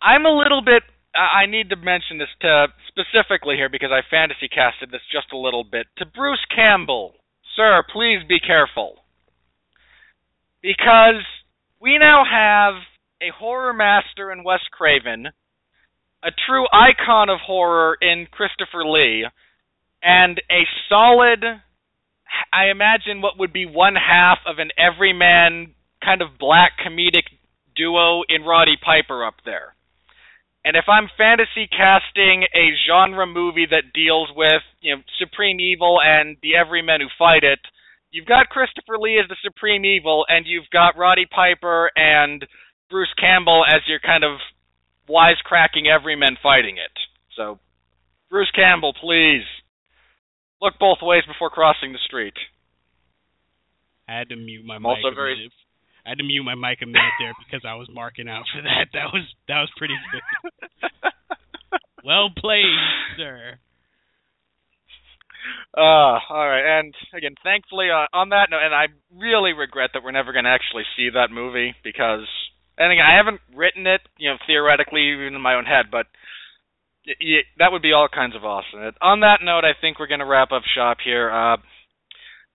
[0.00, 0.82] I'm a little bit.
[1.14, 5.38] I need to mention this to specifically here because I fantasy casted this just a
[5.38, 7.14] little bit to Bruce Campbell.
[7.56, 8.96] Sir, please be careful.
[10.62, 11.24] Because
[11.80, 12.74] we now have
[13.20, 15.28] a horror master in Wes Craven,
[16.22, 19.26] a true icon of horror in Christopher Lee,
[20.02, 21.44] and a solid
[22.52, 27.24] I imagine what would be one half of an everyman kind of black comedic
[27.74, 29.74] duo in Roddy Piper up there.
[30.64, 35.98] And if I'm fantasy casting a genre movie that deals with, you know, supreme evil
[36.02, 37.60] and the everymen who fight it,
[38.10, 42.44] you've got Christopher Lee as the supreme evil and you've got Roddy Piper and
[42.90, 44.40] Bruce Campbell as your kind of
[45.08, 46.92] wisecracking everymen fighting it.
[47.36, 47.58] So
[48.30, 49.44] Bruce Campbell, please.
[50.60, 52.34] Look both ways before crossing the street.
[54.08, 54.96] I had to mute my I'm mic.
[55.04, 55.52] also very- minute.
[56.04, 58.62] I had to mute my mic a minute there because I was marking out for
[58.62, 58.88] that.
[58.94, 60.22] That was that was pretty good.
[62.04, 62.64] well played,
[63.18, 63.58] sir.
[65.76, 70.02] Uh, all right, and again, thankfully, uh, on that note, and I really regret that
[70.02, 72.26] we're never going to actually see that movie because,
[72.78, 76.06] and again, I haven't written it, you know, theoretically even in my own head, but
[77.06, 78.80] y- y- that would be all kinds of awesome.
[79.02, 81.30] On that note, I think we're going to wrap up shop here.
[81.30, 81.58] Uh,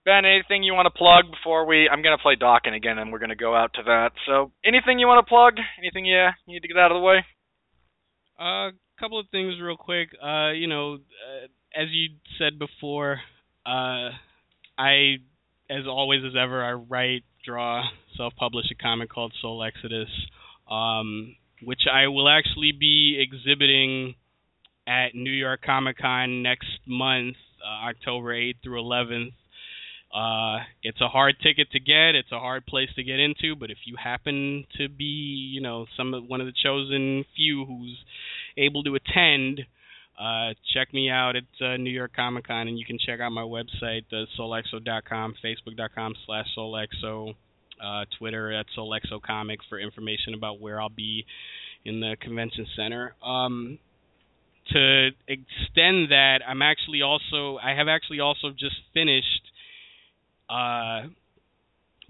[0.06, 1.88] Ben, anything you want to plug before we?
[1.88, 4.12] I'm gonna play Dokken again, and we're gonna go out to that.
[4.26, 5.54] So, anything you want to plug?
[5.80, 7.24] Anything you need to get out of the way?
[8.38, 10.10] A uh, couple of things, real quick.
[10.22, 13.22] Uh, you know, uh, as you said before,
[13.66, 14.10] uh,
[14.78, 15.20] I,
[15.70, 17.84] as always as ever, I write, draw,
[18.18, 20.10] self-publish a comic called Soul Exodus,
[20.70, 24.16] um, which I will actually be exhibiting
[24.88, 29.34] at New York Comic Con next month, uh, October 8th through 11th.
[30.14, 32.16] Uh, it's a hard ticket to get.
[32.16, 33.56] It's a hard place to get into.
[33.56, 35.06] But if you happen to be,
[35.54, 37.98] you know, some one of the chosen few who's
[38.56, 39.62] able to attend,
[40.20, 43.32] uh, check me out at uh, New York Comic Con, and you can check out
[43.32, 47.36] my website, uh, soulexo.com, facebook.com slash soulexo,
[47.84, 51.26] uh, Twitter at soulexocomic for information about where I'll be
[51.86, 53.16] in the convention center.
[53.26, 53.80] Um,
[54.72, 59.52] to extend that, I'm actually also I have actually also just finished
[60.50, 61.08] uh,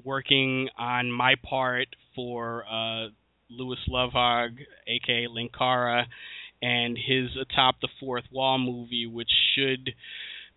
[0.03, 3.07] working on my part for uh,
[3.49, 4.49] Lewis Lovhaug,
[4.87, 6.05] aka Linkara,
[6.63, 9.91] and his Atop the Fourth Wall movie, which should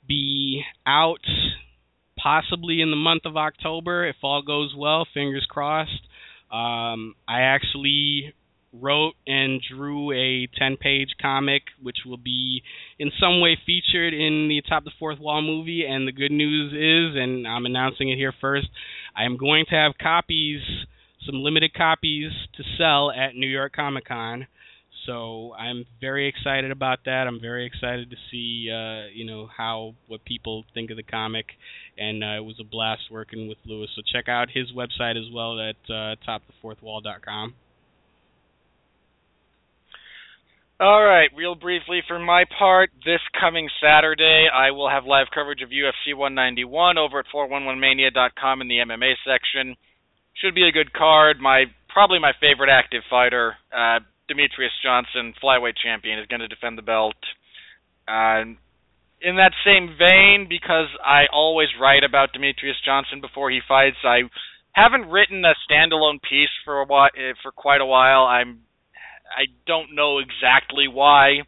[0.07, 1.27] be out
[2.17, 5.07] possibly in the month of October if all goes well.
[5.13, 6.07] Fingers crossed.
[6.53, 8.33] Um, I actually
[8.73, 12.63] wrote and drew a 10 page comic which will be
[12.99, 15.85] in some way featured in the Top the Fourth Wall movie.
[15.85, 18.69] And the good news is, and I'm announcing it here first,
[19.17, 20.61] I am going to have copies,
[21.25, 24.47] some limited copies to sell at New York Comic Con.
[25.07, 27.27] So I'm very excited about that.
[27.29, 31.47] I'm very excited to see, uh, you know, how what people think of the comic,
[31.97, 33.89] and uh, it was a blast working with Lewis.
[33.95, 37.55] So check out his website as well at uh, topthefourthwall.com.
[40.79, 45.63] All right, real briefly for my part, this coming Saturday I will have live coverage
[45.63, 49.77] of UFC 191 over at 411mania.com in the MMA section.
[50.35, 51.41] Should be a good card.
[51.41, 54.01] My probably my favorite active fighter, uh,
[54.31, 57.17] Demetrious Johnson, flyweight champion, is going to defend the belt.
[58.09, 58.57] Uh,
[59.21, 64.23] in that same vein, because I always write about Demetrious Johnson before he fights, I
[64.73, 67.11] haven't written a standalone piece for a while,
[67.43, 68.25] for quite a while.
[68.25, 68.61] I'm
[69.27, 71.43] I don't know exactly why.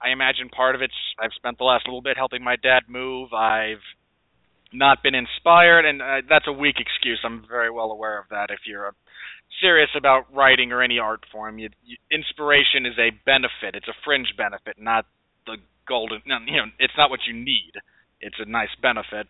[0.00, 3.32] I imagine part of it's I've spent the last little bit helping my dad move.
[3.32, 3.84] I've
[4.72, 7.20] not been inspired, and uh, that's a weak excuse.
[7.24, 8.50] I'm very well aware of that.
[8.50, 8.92] If you're uh,
[9.60, 13.74] serious about writing or any art form, you, you, inspiration is a benefit.
[13.74, 15.06] It's a fringe benefit, not
[15.46, 15.56] the
[15.88, 16.22] golden.
[16.26, 17.72] You know, it's not what you need.
[18.20, 19.26] It's a nice benefit,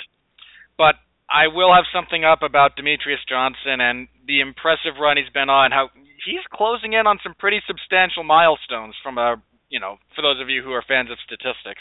[0.77, 0.97] but
[1.33, 5.73] I will have something up about Demetrious Johnson and the impressive run he's been on.
[5.73, 5.89] How
[6.25, 10.49] he's closing in on some pretty substantial milestones from a you know for those of
[10.49, 11.81] you who are fans of statistics.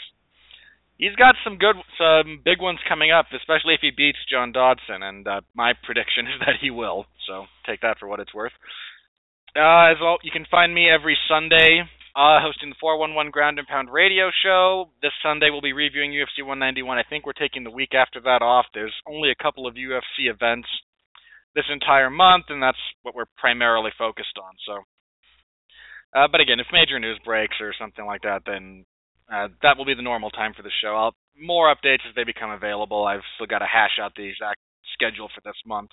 [1.02, 5.02] He's got some good, some big ones coming up, especially if he beats John Dodson,
[5.02, 7.06] and uh, my prediction is that he will.
[7.26, 8.54] So take that for what it's worth.
[9.58, 11.82] Uh, as well, you can find me every Sunday
[12.14, 14.94] uh, hosting the 411 Ground and Pound radio show.
[15.02, 16.86] This Sunday we'll be reviewing UFC 191.
[16.98, 18.66] I think we're taking the week after that off.
[18.72, 20.68] There's only a couple of UFC events
[21.56, 24.54] this entire month, and that's what we're primarily focused on.
[24.64, 24.74] So,
[26.14, 28.84] uh, but again, if major news breaks or something like that, then
[29.32, 30.94] uh, that will be the normal time for the show.
[30.96, 33.04] I'll more updates as they become available.
[33.04, 34.60] I've still got to hash out the exact
[34.94, 35.90] schedule for this month.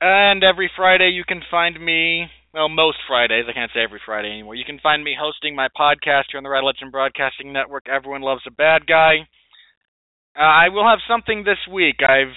[0.00, 4.30] And every Friday you can find me, well, most Fridays, I can't say every Friday
[4.30, 4.54] anymore.
[4.54, 8.20] You can find me hosting my podcast here on the Red Legend Broadcasting Network, Everyone
[8.20, 9.28] Loves a Bad Guy.
[10.36, 11.96] Uh, I will have something this week.
[12.02, 12.34] I've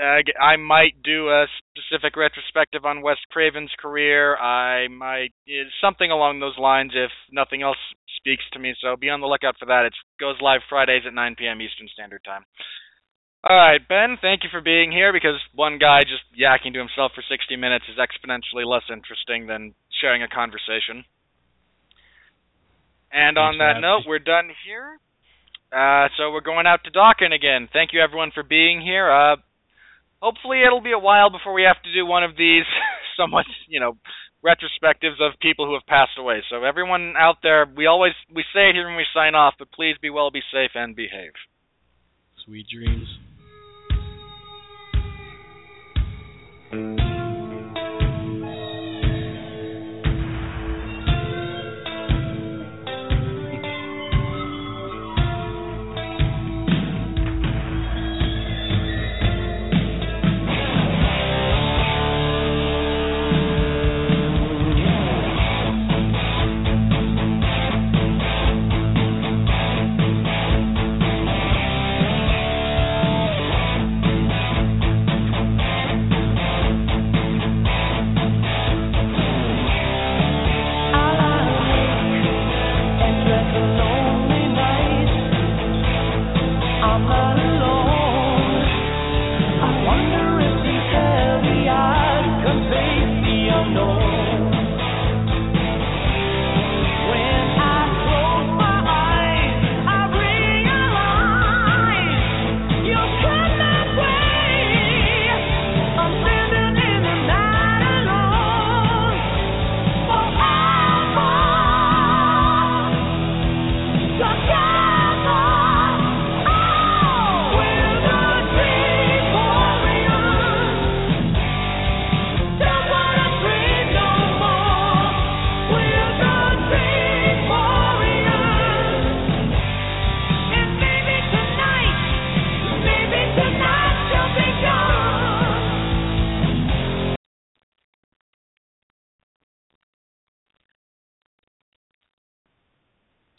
[0.00, 4.36] I might do a specific retrospective on Wes Craven's career.
[4.36, 5.32] I might
[5.80, 7.76] something along those lines if nothing else
[8.16, 8.74] speaks to me.
[8.80, 9.84] So be on the lookout for that.
[9.84, 11.60] It goes live Fridays at 9 p.m.
[11.60, 12.44] Eastern Standard Time.
[13.44, 17.10] All right, Ben, thank you for being here because one guy just yakking to himself
[17.12, 21.02] for 60 minutes is exponentially less interesting than sharing a conversation.
[23.10, 24.96] And Thanks on that note, we're done here.
[25.74, 27.68] Uh, so we're going out to Dokken again.
[27.72, 29.10] Thank you everyone for being here.
[29.10, 29.36] Uh,
[30.22, 32.64] hopefully it'll be a while before we have to do one of these
[33.18, 33.98] somewhat, you know,
[34.44, 36.42] retrospectives of people who have passed away.
[36.48, 39.70] So everyone out there, we always we say it here when we sign off, but
[39.72, 41.32] please be well, be safe, and behave.
[42.44, 43.08] Sweet dreams.